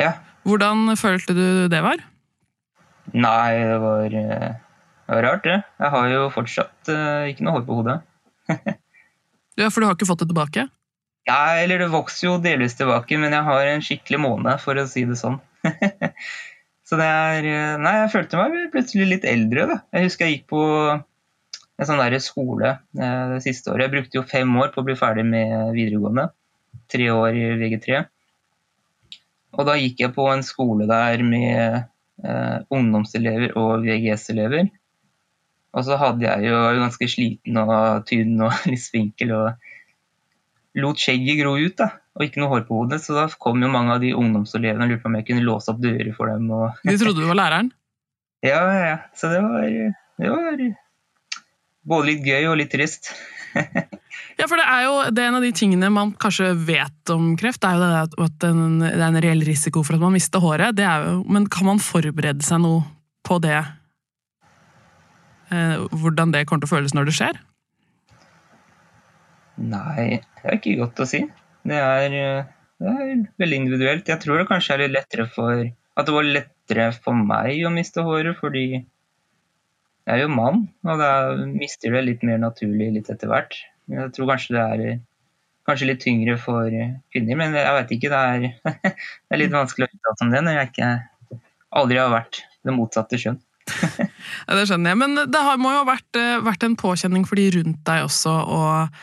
ja. 0.00 0.16
Hvordan 0.48 0.96
følte 0.96 1.34
du 1.36 1.68
det 1.68 1.82
var? 1.84 2.00
Nei, 3.12 3.58
det 3.60 3.76
var, 3.82 4.14
eh, 4.16 4.54
det 5.04 5.12
var 5.12 5.26
rart, 5.26 5.42
det. 5.44 5.58
Jeg 5.82 5.92
har 5.92 6.06
jo 6.08 6.22
fortsatt 6.32 6.88
eh, 6.88 7.26
ikke 7.28 7.44
noe 7.44 7.58
hår 7.58 7.66
på 7.68 7.76
hodet. 7.82 7.98
Ja, 9.60 9.66
For 9.68 9.82
du 9.82 9.88
har 9.90 9.96
ikke 9.98 10.08
fått 10.08 10.22
det 10.22 10.30
tilbake? 10.30 10.62
Nei, 11.28 11.62
eller 11.66 11.82
det 11.82 11.90
vokser 11.92 12.24
jo 12.30 12.38
delvis 12.40 12.78
tilbake, 12.78 13.18
men 13.20 13.34
jeg 13.36 13.44
har 13.44 13.66
en 13.68 13.82
skikkelig 13.84 14.20
måned, 14.22 14.62
for 14.62 14.78
å 14.80 14.86
si 14.88 15.02
det 15.04 15.18
sånn. 15.20 15.36
så 16.88 16.96
det 16.96 17.08
er 17.10 17.48
eh, 17.50 17.74
Nei, 17.84 17.92
jeg 17.98 18.12
følte 18.14 18.40
meg 18.40 18.70
plutselig 18.72 19.08
litt 19.10 19.26
eldre, 19.28 19.66
da. 19.68 19.76
Jeg 19.92 20.08
husker 20.08 20.24
jeg 20.30 20.38
gikk 20.38 20.46
på 20.54 20.62
en 21.80 21.88
sånn 21.88 22.00
der 22.02 22.18
skole 22.20 22.74
eh, 22.76 23.26
det 23.34 23.40
siste 23.44 23.72
året. 23.72 23.86
Jeg 23.86 23.94
brukte 23.94 24.20
jo 24.20 24.26
fem 24.28 24.50
år 24.60 24.72
på 24.74 24.82
å 24.82 24.86
bli 24.86 24.96
ferdig 24.98 25.24
med 25.28 25.72
videregående. 25.76 26.28
Tre 26.90 27.06
år 27.14 27.38
i 27.38 27.46
VG3. 27.60 28.02
Og 29.56 29.66
da 29.66 29.78
gikk 29.80 30.04
jeg 30.04 30.14
på 30.14 30.26
en 30.30 30.44
skole 30.46 30.86
der 30.90 31.24
med 31.26 31.80
eh, 31.80 32.58
ungdomselever 32.70 33.56
og 33.58 33.86
VGS-elever. 33.86 34.68
Og 35.70 35.86
så 35.86 35.96
hadde 35.98 36.26
jeg 36.26 36.50
jo 36.50 36.58
var 36.58 36.78
ganske 36.82 37.08
sliten 37.10 37.58
og 37.62 38.04
tynn 38.10 38.36
og 38.44 38.54
litt 38.70 38.84
spinkel 38.84 39.34
og 39.38 39.66
lot 40.80 41.00
skjegget 41.02 41.40
gro 41.40 41.56
ut, 41.58 41.74
da, 41.80 41.88
og 42.14 42.22
ikke 42.26 42.42
noe 42.42 42.52
hår 42.52 42.66
på 42.68 42.82
hodet. 42.82 43.00
Så 43.02 43.16
da 43.16 43.24
kom 43.42 43.62
jo 43.64 43.72
mange 43.72 43.96
av 43.96 44.04
de 44.04 44.12
ungdomselevene 44.18 44.86
og 44.86 44.92
lurte 44.92 45.06
på 45.06 45.10
om 45.10 45.18
jeg 45.18 45.28
kunne 45.30 45.46
låse 45.48 45.72
opp 45.72 45.80
dører 45.82 46.12
for 46.14 46.30
dem. 46.30 46.46
Og... 46.54 46.84
De 46.84 46.98
trodde 47.00 47.24
du 47.24 47.30
var 47.30 47.40
læreren? 47.40 47.72
Ja, 48.44 48.60
ja, 48.68 48.86
ja. 48.92 49.00
Så 49.16 49.32
det 49.32 49.42
var, 49.44 49.66
det 50.20 50.30
var 50.30 50.62
både 51.90 52.12
litt 52.12 52.26
gøy 52.26 52.46
og 52.52 52.60
litt 52.62 52.72
trist. 52.74 53.12
Ja, 54.40 54.46
for 54.48 54.56
det 54.56 54.64
er 54.72 54.84
jo 54.86 54.92
det 55.12 55.20
er 55.20 55.28
en 55.28 55.36
av 55.36 55.42
de 55.44 55.50
tingene 55.52 55.88
man 55.92 56.14
kanskje 56.16 56.46
vet 56.64 57.10
om 57.12 57.34
kreft, 57.36 57.60
det 57.60 57.68
er 57.68 57.74
jo 57.76 57.82
det 57.82 58.22
at- 58.24 58.36
den, 58.40 58.78
det 58.80 58.94
er 58.96 59.02
en 59.10 59.18
reell 59.20 59.42
risiko 59.44 59.82
for 59.84 59.98
at 59.98 60.00
man 60.00 60.14
mister 60.14 60.40
håret. 60.40 60.72
Det 60.78 60.86
jo, 60.86 61.18
men 61.28 61.44
kan 61.52 61.66
man 61.68 61.82
forberede 61.82 62.40
seg 62.46 62.62
noe 62.62 62.80
på 63.26 63.36
det? 63.44 63.58
Eh, 65.52 65.76
hvordan 65.92 66.32
det 66.32 66.46
kommer 66.48 66.64
til 66.64 66.70
å 66.70 66.72
føles 66.72 66.94
når 66.96 67.10
det 67.10 67.16
skjer? 67.18 67.40
Nei, 69.60 70.06
det 70.40 70.46
er 70.46 70.56
ikke 70.56 70.78
godt 70.80 71.02
å 71.04 71.08
si. 71.10 71.20
Det 71.68 71.76
er, 71.76 72.16
eh, 72.16 72.48
det 72.80 72.94
er 72.94 73.24
veldig 73.42 73.58
individuelt. 73.64 74.08
Jeg 74.08 74.22
tror 74.22 74.40
det 74.40 74.48
kanskje 74.48 74.74
er 74.78 74.84
litt 74.86 74.96
lettere 74.96 75.28
for 75.28 75.66
At 75.98 76.06
det 76.06 76.14
var 76.14 76.24
lettere 76.24 76.84
for 76.96 77.12
meg 77.18 77.60
å 77.66 77.74
miste 77.74 78.00
håret, 78.06 78.38
fordi 78.40 78.86
jeg 80.08 80.16
er 80.16 80.24
jo 80.24 80.32
mann, 80.32 80.64
og 80.86 81.00
da 81.00 81.12
mister 81.46 81.94
det 81.94 82.06
litt 82.06 82.24
mer 82.26 82.40
naturlig 82.42 82.88
litt 82.96 83.10
etter 83.12 83.30
hvert. 83.30 83.56
Jeg 83.90 84.12
tror 84.16 84.32
kanskje 84.32 84.56
det 84.56 84.64
er 84.64 85.00
kanskje 85.68 85.90
litt 85.90 86.02
tyngre 86.02 86.36
for 86.40 86.72
kvinner, 87.12 87.38
men 87.38 87.54
jeg 87.58 87.76
vet 87.76 87.94
ikke. 87.96 88.10
Det 88.12 88.22
er, 88.34 88.74
det 88.94 89.36
er 89.36 89.42
litt 89.42 89.54
vanskelig 89.54 89.86
å 89.86 89.92
uttale 89.92 90.18
seg 90.18 90.26
om 90.26 90.34
det 90.34 90.42
når 90.46 90.58
jeg 90.58 90.70
ikke 90.72 90.90
aldri 91.80 92.00
har 92.00 92.12
vært 92.12 92.42
det 92.66 92.76
motsatte 92.76 93.20
kjønn. 93.20 93.40
Ja, 94.20 94.56
det 94.56 94.66
skjønner 94.68 94.92
jeg, 94.92 94.98
men 95.00 95.16
det 95.30 95.40
har, 95.42 95.58
må 95.60 95.70
jo 95.72 95.80
ha 95.80 95.86
vært, 95.86 96.16
eh, 96.18 96.40
vært 96.44 96.64
en 96.66 96.74
påkjenning 96.78 97.22
for 97.28 97.38
de 97.38 97.46
rundt 97.54 97.80
deg 97.86 98.04
også, 98.04 98.30
å 98.30 98.58
og, 98.60 99.00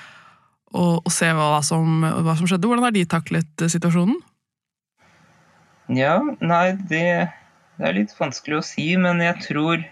og, 0.78 0.94
og 1.08 1.14
se 1.14 1.30
hva 1.34 1.62
som, 1.66 2.04
hva 2.04 2.36
som 2.38 2.50
skjedde. 2.50 2.68
Hvordan 2.70 2.86
har 2.86 2.94
de 2.96 3.04
taklet 3.10 3.66
situasjonen? 3.72 4.18
Ja, 5.96 6.18
nei, 6.44 6.76
det, 6.90 7.06
det 7.80 7.88
er 7.88 7.96
litt 7.96 8.14
vanskelig 8.18 8.60
å 8.60 8.66
si, 8.66 8.90
men 9.00 9.24
jeg 9.24 9.40
tror 9.46 9.86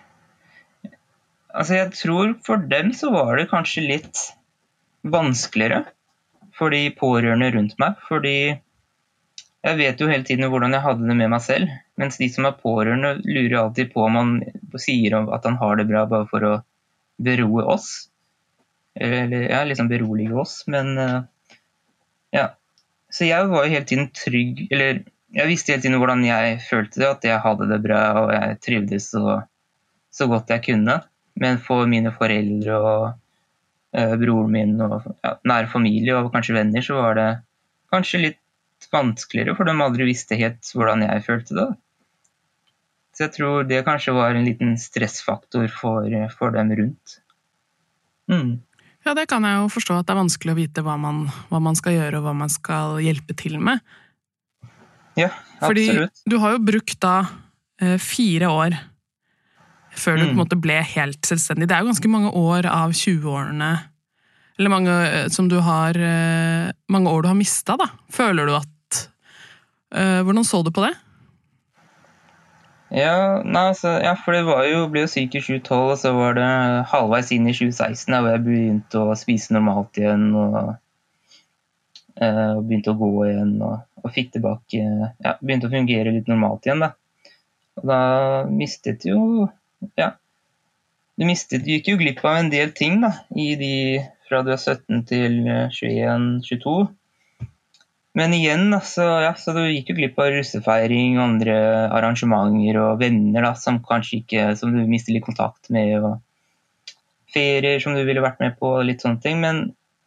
Altså, 1.56 1.78
jeg 1.80 1.92
tror 1.96 2.34
for 2.46 2.62
dem 2.72 2.92
så 2.96 3.12
var 3.14 3.38
det 3.40 3.50
kanskje 3.52 3.86
litt 3.88 4.22
vanskeligere 5.06 5.86
for 6.56 6.74
de 6.74 6.90
pårørende 6.96 7.52
rundt 7.56 7.78
meg. 7.82 8.00
Fordi 8.10 8.38
jeg 9.66 9.80
vet 9.80 10.02
jo 10.02 10.10
hele 10.12 10.26
tiden 10.28 10.50
hvordan 10.52 10.76
jeg 10.76 10.86
hadde 10.86 11.08
det 11.10 11.18
med 11.18 11.32
meg 11.34 11.44
selv. 11.44 11.72
Mens 12.00 12.20
de 12.22 12.28
som 12.32 12.48
er 12.48 12.60
pårørende, 12.60 13.16
lurer 13.24 13.62
alltid 13.62 13.94
på 13.94 14.04
om 14.06 14.20
han 14.20 14.36
sier 14.82 15.16
at 15.24 15.48
han 15.48 15.58
har 15.62 15.80
det 15.80 15.88
bra 15.90 16.04
bare 16.12 16.30
for 16.32 16.46
å 16.46 16.54
beroe 17.26 17.66
oss. 17.76 17.90
Eller 18.96 19.50
ja, 19.50 19.64
liksom 19.68 19.90
berolige 19.92 20.36
oss. 20.40 20.62
Men 20.72 20.94
eh, 21.02 21.18
ja. 22.36 22.46
Så 23.12 23.28
jeg 23.30 23.48
var 23.52 23.64
jo 23.64 23.72
hele 23.72 23.88
tiden 23.88 24.10
trygg 24.12 24.66
Eller 24.74 25.06
jeg 25.36 25.48
visste 25.48 25.72
hele 25.72 25.84
tiden 25.84 26.00
hvordan 26.02 26.24
jeg 26.26 26.58
følte 26.66 27.00
det, 27.00 27.10
at 27.10 27.28
jeg 27.28 27.44
hadde 27.44 27.68
det 27.70 27.78
bra 27.84 28.02
og 28.22 28.32
jeg 28.34 28.58
trivdes 28.64 29.10
så, 29.12 29.40
så 30.12 30.28
godt 30.32 30.52
jeg 30.54 30.64
kunne. 30.70 31.00
Men 31.42 31.60
for 31.62 31.88
mine 31.92 32.14
foreldre 32.16 32.78
og 32.80 33.06
eh, 33.96 34.16
broren 34.20 34.52
min 34.54 34.76
og 34.84 35.02
ja, 35.26 35.36
nære 35.44 35.72
familie 35.72 36.18
og 36.20 36.32
kanskje 36.34 36.56
venner, 36.58 36.86
så 36.86 37.00
var 37.02 37.18
det 37.20 37.30
kanskje 37.94 38.24
litt 38.24 38.90
vanskeligere, 38.92 39.56
for 39.58 39.68
de 39.68 39.76
aldri 39.82 40.08
visste 40.08 40.38
helt 40.40 40.68
hvordan 40.76 41.04
jeg 41.06 41.26
følte 41.26 41.58
det. 41.58 41.68
Så 43.16 43.26
jeg 43.26 43.36
tror 43.38 43.68
det 43.68 43.84
kanskje 43.88 44.14
var 44.16 44.36
en 44.36 44.48
liten 44.48 44.74
stressfaktor 44.80 45.70
for, 45.72 46.08
for 46.36 46.56
dem 46.56 46.74
rundt. 46.76 47.20
Mm. 48.32 48.58
Ja, 49.06 49.14
det 49.16 49.28
kan 49.30 49.46
jeg 49.46 49.62
jo 49.62 49.70
forstå 49.72 50.00
at 50.00 50.08
det 50.08 50.16
er 50.16 50.20
vanskelig 50.24 50.56
å 50.56 50.58
vite 50.58 50.84
hva 50.84 50.98
man, 51.00 51.28
hva 51.52 51.62
man 51.64 51.78
skal 51.78 51.96
gjøre 51.96 52.20
og 52.20 52.26
hva 52.26 52.34
man 52.36 52.52
skal 52.52 52.98
hjelpe 53.04 53.38
til 53.38 53.60
med. 53.62 53.84
Ja, 55.16 55.30
absolutt. 55.62 56.12
Fordi 56.20 56.32
du 56.34 56.38
har 56.42 56.56
jo 56.56 56.64
brukt 56.68 56.98
da 57.06 57.16
eh, 57.80 57.96
fire 58.02 58.52
år 58.52 58.76
før 59.96 60.18
du 60.18 60.24
på 60.26 60.30
en 60.30 60.36
Mm. 60.36 60.40
måte 60.44 60.58
ble 60.62 60.78
helt 60.84 61.22
selvstendig. 61.26 61.68
Det 61.68 61.76
er 61.76 61.84
jo 61.84 61.92
ganske 61.92 62.12
mange 62.12 62.32
år 62.36 62.68
av 62.72 62.92
20-årene 62.94 63.72
Eller 64.58 64.70
mange 64.72 64.92
eh, 64.92 65.28
som 65.30 65.50
du 65.52 65.58
har 65.60 65.96
eh, 66.00 66.72
Mange 66.90 67.10
år 67.12 67.24
du 67.24 67.28
har 67.28 67.36
mista, 67.36 67.76
da. 67.76 67.90
Føler 68.12 68.46
du 68.48 68.54
at 68.56 69.02
øh, 69.96 70.22
Hvordan 70.24 70.44
så 70.48 70.64
du 70.64 70.72
på 70.72 70.86
det? 70.86 70.94
Ja, 72.96 73.42
nei, 73.44 73.64
altså, 73.74 73.96
ja, 74.04 74.14
for 74.14 74.32
det 74.38 74.46
var 74.46 74.64
jo, 74.70 74.86
ble 74.94 75.02
jo 75.04 75.10
syk 75.12 75.34
i 75.36 75.42
2012, 75.42 75.80
og 75.92 75.98
så 76.00 76.12
var 76.16 76.36
det 76.38 76.46
halvveis 76.92 77.32
inn 77.34 77.48
i 77.50 77.56
2016 77.58 78.14
da, 78.14 78.20
hvor 78.22 78.36
jeg 78.36 78.44
begynte 78.46 79.02
å 79.02 79.16
spise 79.18 79.56
normalt 79.56 79.98
igjen. 80.00 80.30
Og, 80.38 80.76
og 82.22 82.62
begynte 82.70 82.94
å 82.94 83.00
gå 83.00 83.10
igjen 83.26 83.56
og, 83.66 83.82
og 84.04 84.14
fikk 84.16 84.30
tilbake 84.38 84.80
Ja, 85.26 85.34
begynte 85.42 85.68
å 85.68 85.74
fungere 85.74 86.14
litt 86.16 86.30
normalt 86.32 86.70
igjen, 86.70 86.86
da. 86.86 86.94
Og 87.76 87.90
da 87.90 88.00
mistet 88.48 89.04
jo 89.10 89.50
Ja. 90.00 90.14
Du 91.16 91.24
mistet, 91.28 91.64
du 91.64 91.72
gikk 91.72 91.94
jo 91.94 92.00
glipp 92.02 92.22
av 92.28 92.42
en 92.42 92.52
del 92.52 92.74
ting 92.76 93.00
da, 93.04 93.14
i 93.40 93.54
de 93.60 93.74
fra 94.28 94.42
du 94.44 94.52
er 94.52 94.60
17 94.60 95.06
til 95.08 95.42
21-22. 95.46 96.76
Men 98.16 98.34
igjen, 98.36 98.70
da, 98.72 98.80
så, 98.84 99.06
ja, 99.26 99.34
så 99.38 99.52
du 99.56 99.62
gikk 99.68 99.92
jo 99.92 99.98
glipp 99.98 100.20
av 100.24 100.32
russefeiring 100.32 101.18
og 101.18 101.26
andre 101.26 101.56
arrangementer 101.98 102.80
og 102.80 103.02
venner 103.02 103.44
da, 103.44 103.52
som 103.60 103.82
kanskje 103.84 104.22
ikke, 104.22 104.46
som 104.60 104.72
du 104.72 104.86
mister 104.88 105.16
litt 105.16 105.26
kontakt 105.28 105.70
med, 105.74 105.98
og 106.00 106.96
ferier 107.36 107.82
som 107.84 107.96
du 107.96 108.06
ville 108.08 108.24
vært 108.24 108.40
med 108.44 108.56
på, 108.60 108.78
og 108.80 108.88
litt 108.88 109.04
sånne 109.04 109.20
ting. 109.24 109.44
Men 109.44 109.66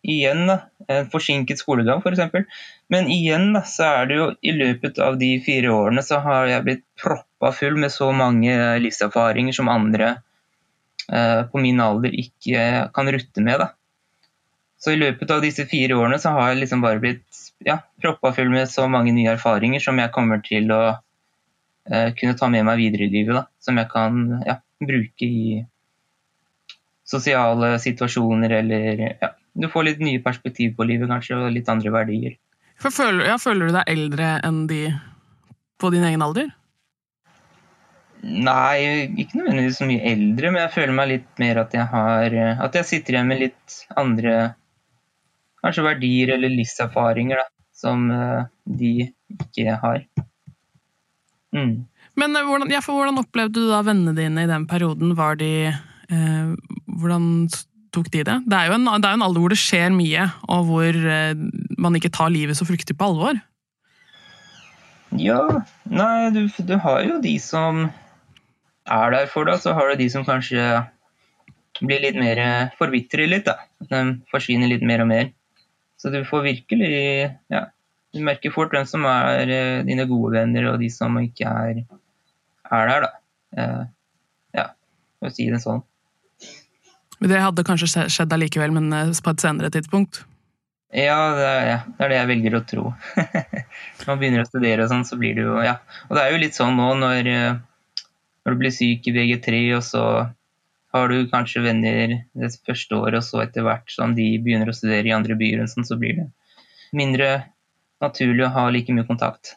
igjen, 0.09 0.47
da, 0.49 0.59
en 0.88 1.09
forsinket 1.12 1.61
skolegang 1.61 2.01
f.eks. 2.01 2.47
Men 2.92 3.11
igjen 3.12 3.53
da, 3.57 3.62
så 3.68 3.88
er 4.01 4.09
det 4.09 4.18
jo 4.18 4.29
i 4.40 4.55
løpet 4.57 5.01
av 5.05 5.18
de 5.21 5.35
fire 5.44 5.73
årene 5.75 6.05
så 6.05 6.23
har 6.25 6.49
jeg 6.49 6.64
blitt 6.66 6.85
proppa 7.01 7.53
full 7.57 7.77
med 7.81 7.92
så 7.92 8.11
mange 8.16 8.55
livserfaringer 8.83 9.57
som 9.57 9.71
andre 9.73 10.14
eh, 11.12 11.42
på 11.51 11.61
min 11.62 11.83
alder 11.85 12.16
ikke 12.25 12.88
kan 12.94 13.12
rutte 13.12 13.44
med. 13.44 13.61
da. 13.64 13.73
Så 14.79 14.94
i 14.94 15.01
løpet 15.01 15.31
av 15.35 15.42
disse 15.42 15.66
fire 15.68 15.99
årene 15.99 16.21
så 16.23 16.33
har 16.37 16.53
jeg 16.53 16.62
liksom 16.62 16.85
bare 16.85 17.03
blitt 17.03 17.42
ja, 17.66 17.81
proppa 18.03 18.33
full 18.33 18.53
med 18.53 18.71
så 18.71 18.87
mange 18.90 19.12
nye 19.12 19.35
erfaringer 19.35 19.83
som 19.83 19.99
jeg 19.99 20.14
kommer 20.14 20.40
til 20.44 20.71
å 20.73 20.83
eh, 21.90 22.14
kunne 22.16 22.37
ta 22.38 22.49
med 22.53 22.64
meg 22.68 22.79
videre 22.81 23.09
i 23.09 23.12
livet. 23.12 23.35
Da. 23.40 23.44
Som 23.61 23.81
jeg 23.81 23.90
kan 23.92 24.23
ja, 24.47 24.61
bruke 24.79 25.27
i 25.27 25.59
sosiale 27.09 27.79
situasjoner 27.81 28.53
eller 28.61 29.03
ja, 29.09 29.33
Du 29.59 29.66
får 29.73 29.88
litt 29.88 30.05
nye 30.05 30.23
perspektiv 30.23 30.77
på 30.79 30.87
livet 30.87 31.11
kanskje, 31.11 31.38
og 31.38 31.55
litt 31.55 31.68
andre 31.73 31.92
verdier. 31.94 32.37
Føler, 32.79 33.25
ja, 33.27 33.38
føler 33.42 33.68
du 33.68 33.75
deg 33.75 33.90
eldre 33.90 34.37
enn 34.47 34.62
de 34.71 34.85
på 35.83 35.90
din 35.90 36.07
egen 36.07 36.23
alder? 36.23 36.53
Nei, 38.23 39.09
ikke 39.18 39.38
nødvendigvis 39.38 39.79
så 39.79 39.87
mye 39.87 40.07
eldre, 40.11 40.51
men 40.51 40.62
jeg 40.64 40.75
føler 40.75 40.94
meg 40.94 41.11
litt 41.12 41.42
mer 41.42 41.61
at 41.62 41.75
jeg 41.75 41.87
har 41.87 42.35
At 42.64 42.75
jeg 42.75 42.88
sitter 42.88 43.14
igjen 43.14 43.31
med 43.31 43.42
litt 43.44 43.77
andre 43.99 44.33
kanskje 45.62 45.85
verdier 45.87 46.35
eller 46.35 46.53
livserfaringer 46.55 47.40
da, 47.42 47.47
som 47.75 48.09
uh, 48.11 48.47
de 48.64 49.11
ikke 49.35 49.77
har. 49.83 50.03
Mm. 51.55 51.87
Men 52.18 52.37
uh, 52.37 52.44
hvordan, 52.47 52.71
ja, 52.75 52.83
hvordan, 52.85 53.23
opplevde 53.23 53.62
du 53.62 53.71
da 53.71 53.83
vennene 53.87 54.14
dine 54.18 54.44
i 54.44 54.51
den 54.51 54.66
perioden? 54.71 55.14
Var 55.18 55.38
de 55.40 55.53
eh, 55.71 56.51
Hvordan 56.99 57.49
tok 57.94 58.11
de 58.12 58.24
det? 58.27 58.37
Det 58.48 58.59
er 58.59 58.70
jo 58.70 58.79
en, 58.79 58.88
er 58.92 59.11
en 59.11 59.24
alder 59.27 59.44
hvor 59.44 59.55
det 59.55 59.61
skjer 59.61 59.92
mye, 59.94 60.29
og 60.48 60.66
hvor 60.68 60.98
man 61.79 61.96
ikke 61.98 62.12
tar 62.14 62.33
livet 62.35 62.59
så 62.59 62.66
fryktelig 62.68 62.98
på 62.98 63.09
alvor. 63.11 63.38
Ja, 65.16 65.40
nei, 65.88 66.29
du, 66.35 66.44
du 66.68 66.74
har 66.85 67.01
jo 67.07 67.16
de 67.24 67.35
som 67.40 67.87
er 68.88 69.12
der 69.14 69.29
for 69.31 69.48
deg, 69.48 69.61
så 69.62 69.72
har 69.77 69.90
du 69.90 70.01
de 70.01 70.09
som 70.12 70.27
kanskje 70.27 70.64
blir 71.81 72.03
litt 72.03 72.18
mer 72.18 72.40
forvitrer 72.79 73.29
litt. 73.31 73.48
da. 73.48 73.59
De 73.88 74.20
forsvinner 74.33 74.70
litt 74.70 74.85
mer 74.87 75.05
og 75.05 75.11
mer. 75.11 75.31
Så 75.98 76.12
du 76.14 76.20
får 76.27 76.44
virkelig 76.44 76.94
ja, 77.51 77.66
Du 78.14 78.22
merker 78.24 78.53
fort 78.55 78.72
hvem 78.72 78.87
som 78.88 79.05
er 79.05 79.51
eh, 79.53 79.81
dine 79.85 80.07
gode 80.09 80.38
venner, 80.38 80.70
og 80.70 80.79
de 80.81 80.88
som 80.90 81.18
ikke 81.20 81.44
er, 81.44 81.83
er 82.72 82.88
der, 82.88 83.05
da. 83.05 83.11
Eh, 83.53 83.83
ja, 84.57 84.64
for 85.18 85.29
å 85.29 85.35
si 85.35 85.48
det 85.53 85.61
sånn. 85.61 85.83
Det 87.19 87.39
hadde 87.43 87.67
kanskje 87.67 88.07
skjedd 88.13 88.35
allikevel, 88.35 88.75
men 88.75 88.93
eh, 88.95 89.15
på 89.25 89.35
et 89.35 89.43
senere 89.43 89.71
tidspunkt? 89.75 90.23
Ja, 90.95 91.19
det 91.37 91.47
er, 91.47 91.65
ja, 91.69 91.79
det 91.97 92.05
er 92.05 92.13
det 92.13 92.19
jeg 92.19 92.29
velger 92.31 92.55
å 92.57 92.65
tro. 92.65 92.85
når 93.99 94.07
man 94.09 94.21
begynner 94.21 94.45
å 94.45 94.49
studere 94.49 94.87
og 94.87 94.93
sånn, 94.93 95.05
så 95.09 95.19
blir 95.21 95.35
det 95.37 95.45
jo 95.45 95.59
Ja. 95.61 95.81
Og 96.09 96.17
det 96.17 96.23
er 96.25 96.33
jo 96.33 96.43
litt 96.45 96.57
sånn 96.57 96.79
nå 96.79 96.93
når 97.01 97.33
når 98.49 98.55
du 98.55 98.61
blir 98.63 98.73
syk 98.73 99.05
i 99.11 99.13
VG3, 99.13 99.59
og 99.77 99.83
så 99.85 100.03
har 100.97 101.11
du 101.13 101.29
kanskje 101.29 101.61
venner 101.67 102.15
det 102.33 102.49
første 102.65 102.97
året, 102.97 103.21
og 103.21 103.27
så 103.27 103.43
etter 103.43 103.67
hvert 103.67 103.93
som 103.93 104.15
de 104.17 104.25
begynner 104.41 104.71
å 104.71 104.77
studere 104.77 105.11
i 105.11 105.13
andre 105.13 105.37
byer, 105.37 105.61
og 105.61 105.69
sånn, 105.69 105.85
så 105.85 105.99
blir 106.01 106.17
det 106.17 106.29
mindre 106.97 107.29
naturlig 108.01 108.47
å 108.47 108.53
ha 108.55 108.65
like 108.73 108.95
mye 108.97 109.05
kontakt. 109.05 109.53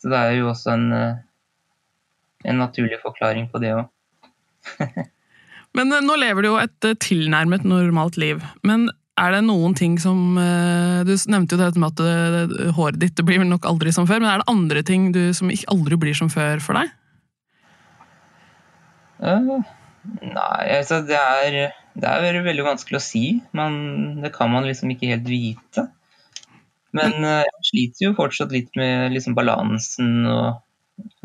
Så 0.00 0.08
det 0.08 0.16
er 0.16 0.38
jo 0.38 0.48
også 0.48 0.72
en, 0.72 0.86
eh, 0.96 1.20
en 2.48 2.62
naturlig 2.64 3.02
forklaring 3.02 3.50
på 3.52 3.60
det 3.60 3.74
òg. 3.76 3.90
Men 5.78 5.92
eh, 5.94 6.02
nå 6.04 6.16
lever 6.20 6.44
du 6.44 6.50
jo 6.52 6.60
et 6.60 6.88
eh, 6.88 6.96
tilnærmet 7.02 7.66
normalt 7.68 8.18
liv. 8.20 8.42
Men 8.66 8.88
er 9.20 9.34
det 9.34 9.42
noen 9.44 9.74
ting 9.76 9.98
som 10.00 10.38
Du 11.04 11.10
nevnte 11.28 11.52
jo 11.52 11.60
dette 11.60 11.80
med 11.82 11.98
at 12.00 12.70
håret 12.72 12.96
ditt 13.02 13.20
blir 13.26 13.42
nok 13.44 13.66
aldri 13.68 13.92
som 13.92 14.06
før, 14.08 14.22
men 14.22 14.30
er 14.30 14.40
det 14.40 14.48
andre 14.48 14.82
ting 14.86 15.10
du, 15.12 15.34
som 15.36 15.50
aldri 15.68 15.98
blir 16.00 16.16
som 16.16 16.30
før 16.32 16.62
for 16.64 16.78
deg? 16.78 16.94
Uh, 19.20 19.60
nei, 20.24 20.64
altså 20.78 21.02
det 21.04 21.18
er, 21.18 21.74
det 22.00 22.10
er 22.10 22.40
veldig 22.44 22.64
vanskelig 22.64 23.00
å 23.00 23.04
si. 23.04 23.24
Man, 23.56 24.22
det 24.24 24.32
kan 24.36 24.52
man 24.52 24.68
liksom 24.68 24.92
ikke 24.94 25.12
helt 25.12 25.28
vite. 25.28 25.90
Men 26.96 27.18
uh, 27.20 27.42
jeg 27.44 27.66
sliter 27.68 28.06
jo 28.08 28.16
fortsatt 28.18 28.54
litt 28.54 28.72
med 28.78 29.12
liksom 29.14 29.36
balansen 29.36 30.24
og, 30.30 30.62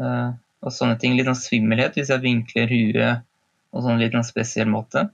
uh, 0.01 0.35
og, 0.61 0.73
sånne 0.73 0.99
ting. 1.01 1.15
Litt 1.15 1.29
sånn 1.31 1.39
svimmelhet 1.39 1.95
hvis 1.97 2.11
jeg 2.13 2.25
vinkler 2.25 2.69
huet 2.71 3.23
på 3.75 3.83
sånn 3.83 3.99
litt 3.99 4.15
sånn 4.15 4.27
spesiell 4.27 4.71
måte. 4.71 5.09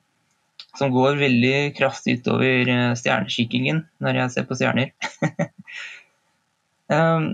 Som 0.78 0.93
går 0.93 1.17
veldig 1.19 1.74
kraftig 1.76 2.21
utover 2.21 2.69
stjernekikkingen 2.95 3.82
når 4.04 4.21
jeg 4.21 4.34
ser 4.36 4.45
på 4.47 4.58
stjerner. 4.60 4.93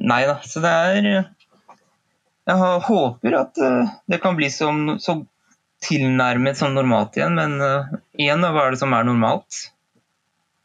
nei 0.08 0.22
da, 0.30 0.38
så 0.46 0.62
det 0.64 0.72
er 0.72 1.08
Jeg 2.48 2.82
håper 2.88 3.36
at 3.42 3.60
det 4.08 4.22
kan 4.24 4.38
bli 4.40 4.48
som, 4.54 4.96
så 5.04 5.20
tilnærmet 5.84 6.58
som 6.58 6.74
normalt 6.74 7.18
igjen. 7.18 7.36
Men 7.38 7.58
uh, 7.62 7.98
igjen, 8.18 8.46
hva 8.46 8.68
er 8.68 8.76
det 8.76 8.82
som 8.82 8.96
er 8.96 9.08
normalt? 9.08 9.66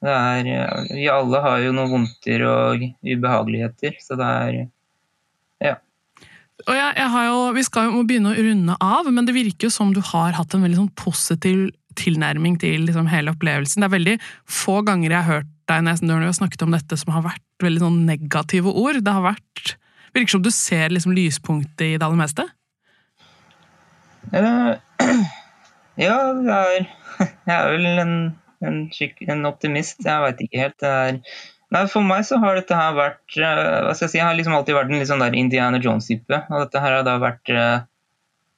Det 0.03 0.13
er, 0.13 0.49
vi 0.91 1.07
alle 1.11 1.43
har 1.45 1.61
jo 1.63 1.75
noen 1.77 1.93
vondter 1.93 2.45
og 2.49 2.87
ubehageligheter, 3.07 3.99
så 4.03 4.19
det 4.19 4.29
er 4.29 4.57
ja. 5.63 5.77
Og 6.69 6.75
jeg, 6.77 6.95
jeg 6.99 7.11
har 7.15 7.29
jo, 7.29 7.39
Vi 7.57 7.65
skal 7.67 7.91
jo 7.91 8.03
begynne 8.07 8.33
å 8.33 8.45
runde 8.47 8.77
av, 8.83 9.09
men 9.11 9.29
det 9.29 9.37
virker 9.37 9.69
jo 9.69 9.75
som 9.75 9.93
du 9.95 10.03
har 10.13 10.37
hatt 10.37 10.55
en 10.55 10.65
veldig 10.65 10.81
sånn 10.85 10.93
positiv 10.99 11.71
tilnærming 11.99 12.57
til 12.61 12.87
liksom 12.87 13.11
hele 13.13 13.35
opplevelsen. 13.35 13.83
Det 13.83 13.89
er 13.89 13.97
veldig 13.97 14.17
få 14.49 14.81
ganger 14.87 15.11
jeg 15.11 15.19
har 15.19 15.41
hørt 15.41 15.51
deg 15.71 15.85
når 15.87 16.25
du 16.25 16.27
har 16.29 16.37
snakket 16.37 16.65
om 16.67 16.75
dette 16.75 16.99
som 17.01 17.13
har 17.15 17.25
vært 17.27 17.65
veldig 17.65 17.85
sånn 17.85 18.01
negative 18.09 18.73
ord. 18.73 19.01
Det 19.05 19.15
har 19.15 19.25
vært, 19.25 19.77
virker 20.17 20.37
som 20.37 20.45
du 20.45 20.51
ser 20.55 20.93
liksom 20.93 21.15
lyspunktet 21.17 21.87
i 21.87 21.97
det 21.97 22.07
aller 22.07 22.21
meste. 22.21 22.47
Uh, 24.33 24.79
ja, 26.07 26.19
det 26.39 26.59
er 26.59 26.91
Jeg 27.47 27.55
er 27.55 27.67
vel 27.75 28.01
en, 28.03 28.15
en, 28.65 28.79
en 29.35 29.49
optimist. 29.49 30.01
Jeg 30.07 30.25
veit 30.25 30.41
ikke 30.47 30.63
helt. 30.65 30.79
Det 30.81 30.93
Er, 30.93 31.19
nei, 31.73 31.85
for 31.91 32.05
meg 32.07 32.27
så 32.29 32.39
har 32.43 32.59
dette 32.59 32.77
her 32.77 32.97
vært 32.97 33.37
uh, 33.41 33.83
Hva 33.87 33.95
skal 33.97 34.07
jeg 34.07 34.13
si, 34.15 34.21
jeg 34.21 34.29
har 34.29 34.39
liksom 34.39 34.57
alltid 34.57 34.77
vært 34.79 34.93
en 34.93 35.01
litt 35.01 35.11
sånn 35.11 35.25
der 35.25 35.37
Indiana 35.39 35.81
Jones-type. 35.83 36.43
Og 36.49 36.67
dette 36.67 36.83
her 36.85 36.99
har 36.99 37.07
da 37.07 37.19
vært 37.23 37.55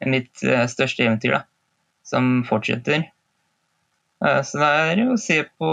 mitt 0.04 0.42
største 0.68 1.06
eventyr, 1.06 1.38
da. 1.38 1.44
Som 2.04 2.42
fortsetter. 2.44 3.06
så 4.20 4.58
det 4.60 4.72
er 4.90 5.00
å 5.06 5.14
se 5.20 5.38
på 5.56 5.70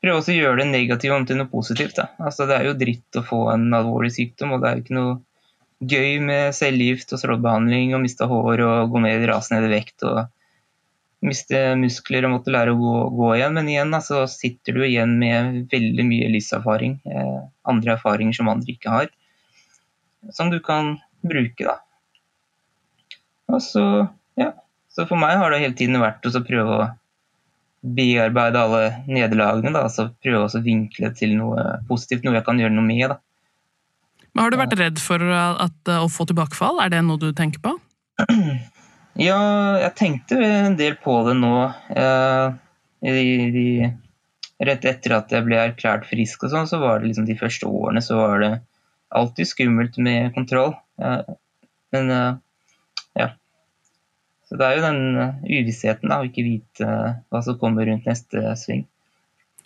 Prøve 0.00 0.20
å 0.22 0.32
gjøre 0.32 0.62
det 0.62 0.70
negative 0.70 1.16
om 1.16 1.26
til 1.28 1.36
noe 1.36 1.50
positivt. 1.50 1.98
Da. 1.98 2.06
Altså, 2.24 2.46
det 2.48 2.56
er 2.56 2.70
jo 2.70 2.78
dritt 2.80 3.18
å 3.20 3.24
få 3.26 3.40
en 3.52 3.66
alvorlig 3.76 4.14
sykdom, 4.14 4.54
og 4.56 4.62
det 4.62 4.70
er 4.70 4.78
jo 4.78 4.84
ikke 4.84 4.96
noe 4.96 5.18
gøy 5.80 6.20
med 6.24 6.56
cellegift 6.56 7.12
og 7.12 7.20
strålebehandling 7.20 7.94
og 7.96 8.02
miste 8.04 8.28
hår 8.28 8.62
og 8.64 8.94
gå 8.94 9.02
ned 9.04 9.24
rasende 9.28 9.68
i 9.68 9.72
vekt 9.72 10.04
og 10.08 10.22
miste 11.24 11.58
muskler 11.80 12.24
og 12.26 12.36
måtte 12.36 12.52
lære 12.52 12.72
å 12.74 12.78
gå, 12.80 12.94
gå 13.18 13.30
igjen. 13.36 13.56
Men 13.58 13.68
igjen 13.70 13.92
så 13.92 14.22
altså, 14.22 14.22
sitter 14.32 14.78
du 14.78 14.84
igjen 14.86 15.16
med 15.20 15.66
veldig 15.72 16.06
mye 16.08 16.30
livserfaring. 16.36 16.96
Eh, 17.04 17.36
andre 17.70 17.96
erfaringer 17.96 18.36
som 18.36 18.50
andre 18.52 18.74
ikke 18.74 18.94
har. 18.94 19.12
Som 20.36 20.52
du 20.52 20.58
kan 20.64 20.96
bruke, 21.26 21.66
da. 21.66 21.76
Og 23.50 23.60
så, 23.64 23.84
ja. 24.40 24.52
Så 24.90 25.06
for 25.08 25.20
meg 25.20 25.36
har 25.40 25.52
det 25.52 25.62
hele 25.62 25.76
tiden 25.76 26.00
vært 26.02 26.26
å 26.26 26.44
prøve 26.44 26.78
å 26.78 26.88
bearbeide 27.80 28.60
alle 28.60 28.82
nederlagene. 29.08 29.72
Da, 29.76 29.86
altså 29.88 30.10
prøve 30.24 30.46
å 30.48 30.64
vinkle 30.64 31.12
til 31.16 31.36
noe 31.38 31.80
positivt, 31.88 32.24
noe 32.24 32.38
jeg 32.38 32.46
kan 32.48 32.60
gjøre 32.60 32.76
noe 32.76 32.86
med. 32.86 33.06
da. 33.12 33.20
Men 34.32 34.44
Har 34.44 34.52
du 34.52 34.60
vært 34.60 34.76
redd 34.78 35.00
for 35.02 35.22
at, 35.26 35.94
å 35.96 36.08
få 36.12 36.28
tilbakefall? 36.30 36.80
Er 36.84 36.92
det 36.92 37.04
noe 37.06 37.20
du 37.20 37.32
tenker 37.36 37.62
på? 37.64 37.76
Ja, 39.18 39.40
jeg 39.80 39.94
tenkte 39.98 40.38
en 40.38 40.76
del 40.78 40.94
på 41.02 41.16
det 41.26 41.34
nå. 41.40 41.54
Eh, 41.90 42.52
i, 43.10 43.24
i, 43.48 43.88
rett 44.62 44.84
etter 44.86 45.16
at 45.16 45.32
jeg 45.32 45.46
ble 45.46 45.58
erklært 45.58 46.06
frisk 46.08 46.44
og 46.46 46.52
sånn, 46.52 46.68
så 46.70 46.78
var 46.82 47.00
det 47.00 47.10
liksom 47.10 47.26
de 47.28 47.38
første 47.38 47.66
årene 47.66 48.02
så 48.04 48.18
var 48.20 48.42
det 48.44 48.52
alltid 49.10 49.48
skummelt 49.50 49.98
med 49.98 50.34
kontroll. 50.36 50.76
Eh, 51.02 51.34
men 51.96 52.14
eh, 52.14 52.32
ja. 53.18 53.32
Så 54.46 54.58
det 54.60 54.66
er 54.66 54.78
jo 54.78 54.86
den 54.86 55.02
uvissheten 55.46 56.14
av 56.14 56.26
ikke 56.28 56.46
vite 56.46 56.94
hva 57.30 57.42
som 57.46 57.58
kommer 57.58 57.88
rundt 57.88 58.06
neste 58.08 58.54
sving. 58.58 58.86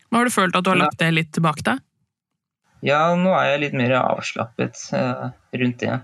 Men 0.09 0.21
Har 0.21 0.29
du 0.29 0.35
følt 0.35 0.57
at 0.57 0.65
du 0.65 0.71
har 0.73 0.81
lagt 0.81 1.01
det 1.01 1.11
litt 1.13 1.33
tilbake 1.37 1.65
deg? 1.67 1.85
Ja, 2.85 3.01
nå 3.17 3.33
er 3.33 3.55
jeg 3.55 3.63
litt 3.63 3.77
mer 3.81 3.95
avslappet 3.97 4.77
uh, 4.93 5.31
rundt 5.57 5.81
det. 5.81 5.97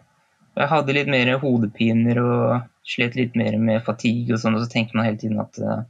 Jeg 0.58 0.68
hadde 0.70 0.94
litt 0.96 1.10
mer 1.10 1.30
hodepiner 1.40 2.18
og 2.22 2.44
slet 2.86 3.16
litt 3.18 3.36
mer 3.38 3.56
med 3.60 3.84
fatigue 3.86 4.34
og 4.34 4.42
sånn, 4.42 4.56
og 4.58 4.64
så 4.64 4.72
tenker 4.72 4.98
man 4.98 5.06
hele 5.06 5.20
tiden 5.20 5.40
at 5.42 5.60
uh, 5.62 5.82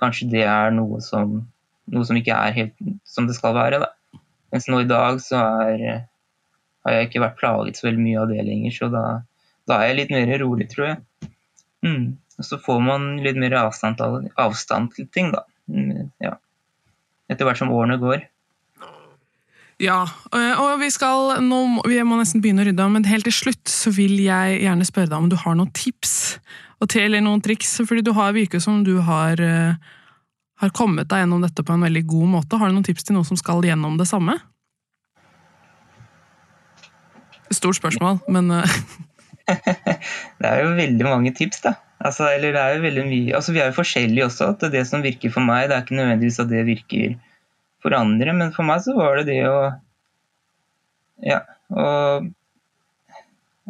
kanskje 0.00 0.30
det 0.32 0.44
er 0.48 0.72
noe 0.74 1.02
som, 1.04 1.38
noe 1.92 2.08
som 2.08 2.18
ikke 2.18 2.36
er 2.36 2.56
helt 2.56 2.92
som 3.08 3.28
det 3.28 3.36
skal 3.36 3.56
være. 3.56 3.82
Da. 3.84 4.20
Mens 4.54 4.68
nå 4.70 4.82
i 4.82 4.88
dag 4.88 5.20
så 5.24 5.40
er, 5.68 6.06
har 6.86 6.96
jeg 6.96 7.10
ikke 7.10 7.24
vært 7.26 7.40
plaget 7.40 7.78
så 7.78 7.88
veldig 7.88 8.04
mye 8.04 8.22
av 8.22 8.32
det 8.32 8.46
lenger, 8.46 8.76
så 8.78 8.90
da, 8.92 9.04
da 9.68 9.80
er 9.80 9.92
jeg 9.92 10.00
litt 10.00 10.14
mer 10.16 10.32
rolig, 10.42 10.68
tror 10.72 10.88
jeg. 10.90 11.30
Mm. 11.86 12.06
Og 12.36 12.44
så 12.44 12.58
får 12.60 12.80
man 12.84 13.10
litt 13.24 13.38
mer 13.40 13.56
avstand 13.60 14.00
avstand 14.00 14.96
til 14.96 15.08
ting, 15.12 15.32
da. 15.34 15.44
Mm, 15.72 16.10
ja. 16.22 16.36
Etter 17.32 17.48
hvert 17.48 17.60
som 17.60 17.72
årene 17.74 17.98
går. 18.00 18.26
Ja, 19.82 20.06
eh, 20.32 20.56
og 20.56 20.78
vi 20.80 20.88
skal 20.88 21.34
nå, 21.44 21.58
Vi 21.84 21.98
må 22.08 22.16
nesten 22.16 22.40
begynne 22.40 22.64
å 22.64 22.68
rydde 22.70 22.86
men 22.94 23.04
helt 23.04 23.26
til 23.28 23.34
slutt 23.34 23.68
så 23.68 23.92
vil 23.92 24.14
jeg 24.24 24.62
gjerne 24.62 24.86
spørre 24.88 25.10
deg 25.10 25.18
om 25.18 25.28
du 25.28 25.36
har 25.36 25.58
noen 25.58 25.72
tips 25.76 26.38
til, 26.88 27.04
eller 27.06 27.24
noen 27.24 27.42
triks. 27.44 27.78
fordi 27.88 28.04
du 28.04 28.12
har 28.16 28.32
virker 28.36 28.60
som 28.60 28.82
du 28.84 28.98
har, 29.04 29.40
eh, 29.40 29.76
har 30.60 30.70
kommet 30.70 31.08
deg 31.08 31.24
gjennom 31.24 31.44
dette 31.44 31.64
på 31.64 31.72
en 31.72 31.84
veldig 31.84 32.06
god 32.06 32.28
måte. 32.36 32.58
Har 32.58 32.68
du 32.68 32.76
noen 32.76 32.84
tips 32.84 33.04
til 33.04 33.16
noen 33.16 33.28
som 33.28 33.36
skal 33.36 33.64
gjennom 33.64 33.96
det 33.98 34.08
samme? 34.08 34.38
Stort 37.52 37.76
spørsmål, 37.76 38.20
men 38.28 38.50
uh... 38.50 38.78
Det 40.40 40.48
er 40.48 40.64
jo 40.64 40.72
veldig 40.74 41.04
mange 41.06 41.32
tips, 41.36 41.60
da. 41.62 41.76
Altså, 42.04 42.26
eller 42.28 42.52
det 42.52 42.60
er 42.60 42.74
jo 42.74 42.82
veldig 42.82 43.04
mye 43.06 43.36
Altså, 43.38 43.52
vi 43.54 43.60
er 43.62 43.70
jo 43.70 43.78
forskjellige 43.78 44.26
også. 44.26 44.50
At 44.52 44.72
det 44.72 44.82
som 44.88 45.04
virker 45.04 45.32
for 45.32 45.44
meg, 45.44 45.68
det 45.68 45.76
er 45.76 45.84
ikke 45.84 45.96
nødvendigvis 45.96 46.40
at 46.42 46.50
det 46.50 46.66
virker 46.66 47.14
for 47.86 47.96
andre. 47.96 48.34
Men 48.34 48.54
for 48.54 48.66
meg 48.68 48.82
så 48.84 48.96
var 48.98 49.20
det 49.20 49.28
det 49.30 49.42
å 49.48 49.60
Ja, 51.24 51.40
å, 51.72 51.84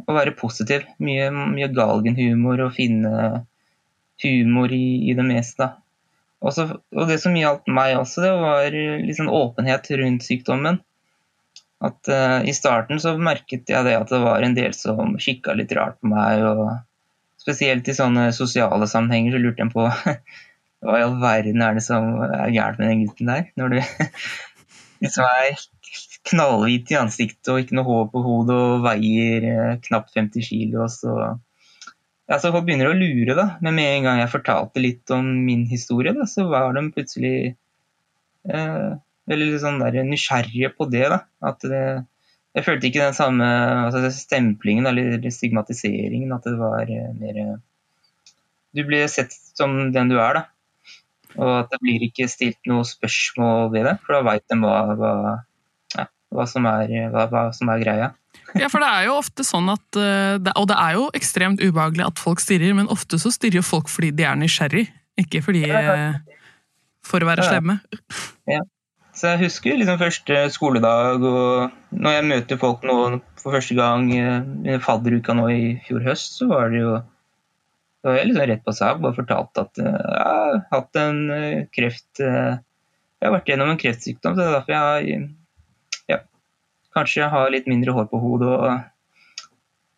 å 0.03 0.17
være 0.17 0.35
positiv. 0.39 0.89
Mye, 0.99 1.29
mye 1.31 1.69
galgenhumor 1.71 2.65
og 2.65 2.75
finne 2.79 3.45
humor 4.25 4.73
i, 4.73 5.11
i 5.11 5.15
det 5.15 5.27
meste. 5.27 5.71
Også, 6.47 6.67
og 6.75 7.09
det 7.09 7.21
som 7.23 7.37
hjalp 7.39 7.69
meg 7.71 7.97
også, 8.01 8.25
det 8.25 8.33
var 8.41 8.77
sånn 9.19 9.33
åpenhet 9.33 9.89
rundt 10.01 10.27
sykdommen. 10.27 10.81
At 11.85 12.09
uh, 12.09 12.41
I 12.49 12.55
starten 12.57 13.01
så 13.03 13.15
merket 13.21 13.69
jeg 13.69 13.85
det 13.85 13.97
at 13.99 14.11
det 14.13 14.21
var 14.23 14.45
en 14.45 14.57
del 14.57 14.75
som 14.77 15.17
kikka 15.21 15.57
litt 15.57 15.75
rart 15.77 16.01
på 16.01 16.11
meg. 16.13 16.45
og 16.45 17.41
Spesielt 17.41 17.89
i 17.89 17.97
sånne 17.97 18.31
sosiale 18.37 18.89
sammenhenger 18.91 19.37
så 19.37 19.43
lurte 19.43 19.65
jeg 19.65 19.75
på 19.75 19.87
hva 20.87 21.01
i 21.01 21.05
all 21.05 21.17
verden 21.23 21.65
er 21.65 21.77
det 21.77 21.83
som 21.85 22.21
er 22.23 22.53
gærent 22.55 22.79
med 22.81 22.93
den 22.93 23.03
gutten 23.05 23.33
der? 23.33 23.49
Når 23.59 23.73
du 23.73 23.79
liksom 25.05 25.27
er 25.27 25.65
knallhvit 26.27 26.93
i 26.93 26.99
ansiktet 26.99 27.51
og 27.53 27.63
ikke 27.63 27.77
noe 27.79 27.87
hår 27.87 28.07
på 28.13 28.23
hodet 28.25 28.57
og 28.57 28.87
veier 28.87 29.47
uh, 29.47 29.75
knapt 29.85 30.15
50 30.17 30.47
kilo. 30.47 30.87
Så, 30.91 31.15
ja, 32.27 32.39
så 32.39 32.53
folk 32.55 32.67
begynner 32.67 32.91
å 32.91 32.99
lure, 32.99 33.37
da. 33.39 33.49
Men 33.63 33.79
med 33.79 33.93
en 33.93 34.09
gang 34.09 34.23
jeg 34.23 34.33
fortalte 34.33 34.83
litt 34.83 35.15
om 35.15 35.29
min 35.47 35.67
historie, 35.71 36.15
da, 36.17 36.27
så 36.31 36.49
var 36.51 36.75
de 36.77 36.89
plutselig 36.95 37.37
eh, 38.51 38.91
veldig 39.31 39.61
sånn 39.63 39.79
der 39.83 40.01
nysgjerrige 40.07 40.73
på 40.75 40.89
det. 40.91 41.07
da, 41.13 41.23
at 41.47 41.63
det, 41.63 41.85
Jeg 42.57 42.65
følte 42.65 42.89
ikke 42.89 43.05
den 43.05 43.17
samme 43.17 43.47
altså 43.85 44.11
stemplingen 44.15 44.89
eller 44.89 45.31
stigmatiseringen. 45.31 46.35
At 46.35 46.47
det 46.49 46.57
var 46.59 46.91
eh, 46.91 47.15
mer 47.21 47.59
Du 48.75 48.83
blir 48.85 49.07
sett 49.09 49.33
som 49.57 49.93
den 49.93 50.11
du 50.11 50.19
er, 50.19 50.41
da. 50.41 50.45
Og 51.37 51.53
at 51.61 51.73
det 51.73 51.81
blir 51.83 52.05
ikke 52.07 52.29
stilt 52.31 52.59
noe 52.69 52.85
spørsmål 52.87 53.73
ved 53.75 53.89
det, 53.89 53.97
for 54.05 54.17
da 54.17 54.23
veit 54.31 54.45
de 54.51 54.59
hva, 54.63 54.77
hva, 54.97 55.15
ja, 55.97 56.07
hva, 56.35 56.47
som 56.49 56.69
er, 56.71 56.95
hva, 57.13 57.27
hva, 57.33 57.43
som 57.57 57.73
er, 57.73 57.83
greia. 57.85 58.13
ja, 58.63 58.71
for 58.73 58.83
det 58.83 58.89
er 58.89 59.09
jo 59.09 59.19
ofte 59.19 59.45
sånn 59.47 59.69
at 59.73 59.99
eh, 59.99 60.37
Og 60.61 60.67
det 60.69 60.77
er 60.77 60.97
jo 60.99 61.07
ekstremt 61.17 61.63
ubehagelig 61.65 62.07
at 62.07 62.23
folk 62.23 62.41
stirrer, 62.43 62.77
men 62.77 62.91
ofte 62.93 63.21
så 63.21 63.33
stirrer 63.35 63.65
folk 63.67 63.91
fordi 63.93 64.13
de 64.17 64.27
er 64.29 64.39
nysgjerrig, 64.41 64.87
ikke 65.21 65.43
fordi 65.45 65.67
eh, 65.69 66.17
for 67.07 67.23
å 67.23 67.31
være 67.33 67.51
slemme. 67.51 67.81
Ja. 68.47 68.61
Så 69.17 69.31
jeg 69.33 69.47
husker 69.47 69.79
liksom 69.81 69.97
første 69.99 70.41
skoledag, 70.53 71.23
og 71.25 71.73
når 71.97 72.13
jeg 72.19 72.25
møter 72.29 72.59
folk 72.61 72.83
nå 72.85 72.97
for 73.41 73.55
første 73.57 73.75
gang 73.79 74.11
eh, 74.13 74.43
under 74.45 74.83
fadderuka 74.85 75.35
nå 75.37 75.47
i 75.55 75.63
fjor 75.87 76.05
høst, 76.05 76.37
så 76.37 76.49
var 76.51 76.69
det 76.73 76.83
jo 76.83 76.99
var 78.07 78.19
jeg 78.21 78.31
liksom 78.31 78.49
rett 78.51 78.65
på 78.67 78.75
sak. 78.77 79.01
Bare 79.03 79.17
fortalt 79.17 79.63
at 79.63 79.83
eh, 79.83 80.01
jeg 80.17 80.27
har 80.27 80.61
hatt 80.73 81.01
en 81.03 81.23
eh, 81.35 81.65
kreft 81.75 82.23
Jeg 82.23 83.25
har 83.25 83.33
vært 83.35 83.49
gjennom 83.49 83.73
en 83.73 83.81
kreftsykdom, 83.81 84.37
så 84.37 84.43
det 84.43 84.47
er 84.47 84.57
derfor 84.59 84.75
jeg 84.77 85.21
ja, 86.13 86.19
kanskje 86.95 87.31
har 87.33 87.53
litt 87.55 87.69
mindre 87.71 87.95
hår 87.97 88.11
på 88.11 88.21
hodet 88.21 88.51
og 88.53 88.67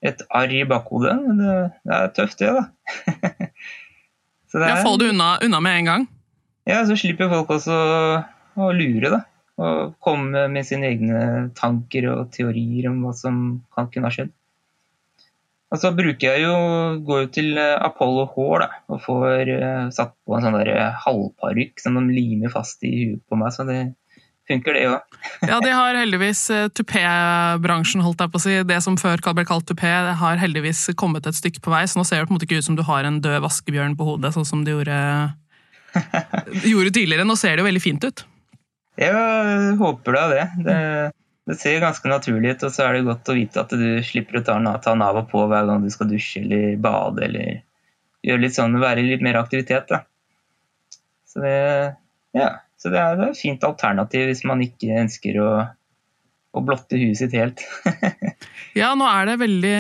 et 0.07 0.23
arr 0.31 0.55
i 0.55 0.63
bakhodet. 0.69 1.17
Men 1.25 1.41
det, 1.43 1.57
det 1.83 1.97
er 1.97 2.13
tøft, 2.15 2.39
det, 2.39 2.53
da. 2.55 3.49
så 4.53 4.63
det 4.63 4.71
er, 4.71 4.85
Får 4.87 5.01
du 5.01 5.09
unna, 5.11 5.33
unna 5.45 5.61
med 5.65 5.81
en 5.81 5.91
gang? 5.93 6.07
Ja, 6.69 6.83
så 6.87 6.97
slipper 7.01 7.31
folk 7.33 7.51
også 7.57 7.75
å 8.59 8.71
lure. 8.77 9.11
da, 9.15 9.23
Og 9.59 9.95
komme 10.05 10.47
med 10.53 10.67
sine 10.69 10.91
egne 10.93 11.23
tanker 11.59 12.11
og 12.13 12.29
teorier 12.35 12.91
om 12.91 13.01
hva 13.05 13.15
som 13.17 13.41
kan 13.75 13.91
kunne 13.93 14.11
ha 14.11 14.15
skjedd. 14.15 14.35
Og 15.69 15.81
så 15.81 15.91
bruker 15.93 16.33
jeg 16.33 16.47
jo, 16.47 16.53
går 17.05 17.25
jo 17.27 17.31
til 17.37 17.59
eh, 17.61 17.77
Apollo 17.85 18.25
Hår 18.33 18.63
da, 18.65 18.69
og 18.89 19.01
får 19.05 19.51
uh, 19.53 19.89
satt 19.93 20.15
på 20.25 20.37
en 20.37 20.47
sånn 20.47 20.57
eh, 20.63 21.01
halvparykk 21.05 21.83
som 21.83 21.99
de 21.99 22.07
limer 22.09 22.53
fast 22.53 22.85
i 22.89 22.93
huet 23.03 23.25
på 23.29 23.37
meg. 23.37 23.53
så 23.53 23.67
det 23.69 23.83
funker 24.49 24.79
det 24.79 24.87
òg. 24.89 25.19
ja, 25.45 25.59
de 25.61 25.75
har 25.77 25.99
heldigvis 26.01 26.47
tupébransjen, 26.73 28.01
holdt 28.01 28.25
jeg 28.25 28.33
på 28.33 28.41
å 28.41 28.45
si. 28.47 28.55
Det 28.65 28.79
som 28.81 28.97
før 28.97 29.21
ble 29.37 29.45
kalt 29.45 29.69
tupé, 29.69 29.91
har 30.23 30.41
heldigvis 30.41 30.87
kommet 30.97 31.29
et 31.29 31.37
stykke 31.37 31.61
på 31.61 31.75
vei, 31.75 31.83
så 31.85 32.01
nå 32.01 32.07
ser 32.09 32.23
det 32.23 32.31
på 32.31 32.33
en 32.33 32.39
måte 32.39 32.49
ikke 32.49 32.63
ut 32.63 32.71
som 32.71 32.79
du 32.79 32.87
har 32.89 33.05
en 33.05 33.21
død 33.21 33.43
vaskebjørn 33.45 33.99
på 33.99 34.09
hodet, 34.09 34.33
sånn 34.33 34.49
som 34.49 34.65
du 34.65 34.73
gjorde, 34.73 34.97
gjorde 36.73 36.97
tidligere. 36.97 37.29
Nå 37.29 37.37
ser 37.37 37.59
det 37.59 37.67
jo 37.67 37.69
veldig 37.69 37.85
fint 37.85 38.09
ut. 38.09 38.25
Jeg 38.99 39.77
håper 39.85 40.17
da 40.17 40.25
det. 40.33 40.49
det. 40.65 40.81
Det. 41.49 41.57
ser 41.61 41.81
ganske 41.83 42.11
naturlig 42.11 42.57
ut, 42.57 42.67
og 42.69 42.75
så 42.75 42.85
er 42.87 42.99
det 42.99 43.07
godt 43.09 43.33
å 43.33 43.37
vite 43.39 43.65
at 43.65 43.73
du 43.73 43.89
slipper 44.05 44.41
å 44.41 44.45
ta, 44.47 44.59
ta 44.85 44.95
Nava 44.99 45.25
på 45.29 45.47
hver 45.51 45.69
gang 45.69 45.85
du 45.85 45.91
skal 45.93 46.11
dusje 46.11 46.45
eller 46.45 46.77
bade 46.83 47.25
eller 47.27 47.63
gjøre 48.27 48.45
litt 48.45 48.57
sånn, 48.57 48.79
være 48.83 49.07
litt 49.07 49.25
mer 49.25 49.41
aktivitet. 49.41 49.89
da. 49.91 50.03
Så 51.29 51.45
det, 51.45 51.57
ja, 52.37 52.53
så 52.79 52.93
det 52.93 53.03
er, 53.03 53.25
et 53.29 53.41
fint 53.41 53.65
alternativ 53.67 54.29
hvis 54.31 54.47
man 54.49 54.63
ikke 54.65 55.03
ønsker 55.03 55.43
å 55.43 55.51
å 56.57 56.63
blotte 56.65 56.99
huet 56.99 57.19
sitt 57.21 57.35
helt. 57.37 57.63
ja, 58.81 58.93
nå 58.97 59.07
er 59.09 59.29
det 59.29 59.37
veldig 59.43 59.75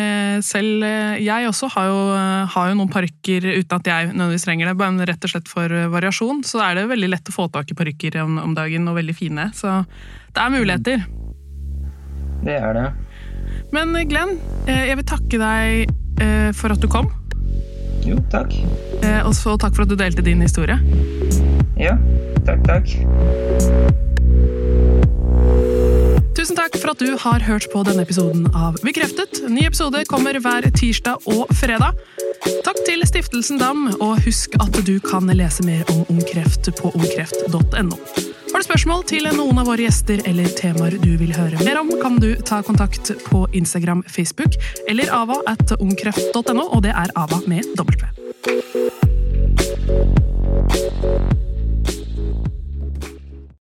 Selv 0.44 0.84
jeg 1.22 1.48
også 1.48 1.70
har 1.74 1.88
jo, 1.88 2.00
har 2.52 2.70
jo 2.70 2.76
noen 2.78 2.92
parykker 2.92 3.46
uten 3.48 3.78
at 3.78 3.88
jeg 3.88 4.10
nødvendigvis 4.12 4.46
trenger 4.46 4.70
det, 4.70 4.76
men 4.80 5.08
rett 5.08 5.24
og 5.24 5.32
slett 5.32 5.50
for 5.50 5.74
variasjon. 5.94 6.44
Så 6.46 6.62
er 6.64 6.78
det 6.78 6.88
veldig 6.92 7.12
lett 7.14 7.32
å 7.32 7.34
få 7.34 7.48
tak 7.52 7.72
i 7.72 7.78
parykker 7.78 8.20
om, 8.24 8.38
om, 8.42 8.54
dagen, 8.56 8.88
og 8.90 9.00
veldig 9.00 9.16
fine. 9.16 9.48
Så 9.56 9.80
det 10.34 10.44
er 10.44 10.54
muligheter. 10.54 11.08
Det 12.44 12.56
er 12.56 12.74
det. 12.76 12.88
Men 13.74 13.94
Glenn, 14.08 14.38
eh, 14.66 14.88
jeg 14.88 14.98
vil 15.00 15.08
takke 15.08 15.40
deg 15.40 15.94
eh, 16.22 16.50
for 16.56 16.72
at 16.72 16.82
du 16.82 16.88
kom. 16.90 17.10
Jo, 18.06 18.16
takk. 18.32 18.54
Eh, 19.02 19.20
og 19.26 19.34
så 19.36 19.56
takk 19.60 19.76
for 19.76 19.84
at 19.84 19.92
du 19.92 19.96
delte 19.98 20.24
din 20.24 20.40
historie. 20.44 20.78
Ja, 21.78 21.96
takk, 22.46 22.64
takk. 22.66 22.94
Tusen 26.38 26.54
takk 26.54 26.78
for 26.78 26.94
at 26.94 27.02
du 27.02 27.16
har 27.18 27.44
hørt 27.48 27.66
på 27.72 27.82
denne 27.86 28.04
episoden 28.06 28.46
av 28.54 28.78
Bekreftet. 28.86 29.42
Ny 29.50 29.66
episode 29.66 30.04
kommer 30.10 30.38
hver 30.38 30.70
tirsdag 30.78 31.26
og 31.28 31.50
fredag. 31.58 31.98
Takk 32.64 32.78
til 32.86 33.02
Stiftelsen 33.06 33.58
Dam, 33.60 33.88
og 33.98 34.22
husk 34.24 34.54
at 34.62 34.80
du 34.86 34.96
kan 35.02 35.26
lese 35.34 35.66
mer 35.66 35.82
om 35.92 36.06
ungkreft 36.14 36.70
på 36.78 36.94
ungkreft.no. 36.94 38.27
Har 38.52 38.62
du 38.62 38.66
spørsmål 38.66 39.02
til 39.08 39.28
noen 39.36 39.58
av 39.60 39.68
våre 39.68 39.84
gjester 39.84 40.22
eller 40.28 40.48
temaer 40.58 40.96
du 41.02 41.10
vil 41.20 41.34
høre 41.36 41.60
mer 41.64 41.80
om, 41.82 41.90
kan 42.02 42.16
du 42.22 42.30
ta 42.48 42.62
kontakt 42.66 43.12
på 43.28 43.44
Instagram, 43.56 44.02
Facebook 44.08 44.56
eller 44.88 45.12
ava 45.14 45.40
at 45.50 45.76
ungkraft.no, 45.78 46.64
og 46.72 46.82
det 46.86 46.94
er 46.96 47.12
ava 47.18 47.42
med 47.46 47.68
W. 47.78 48.08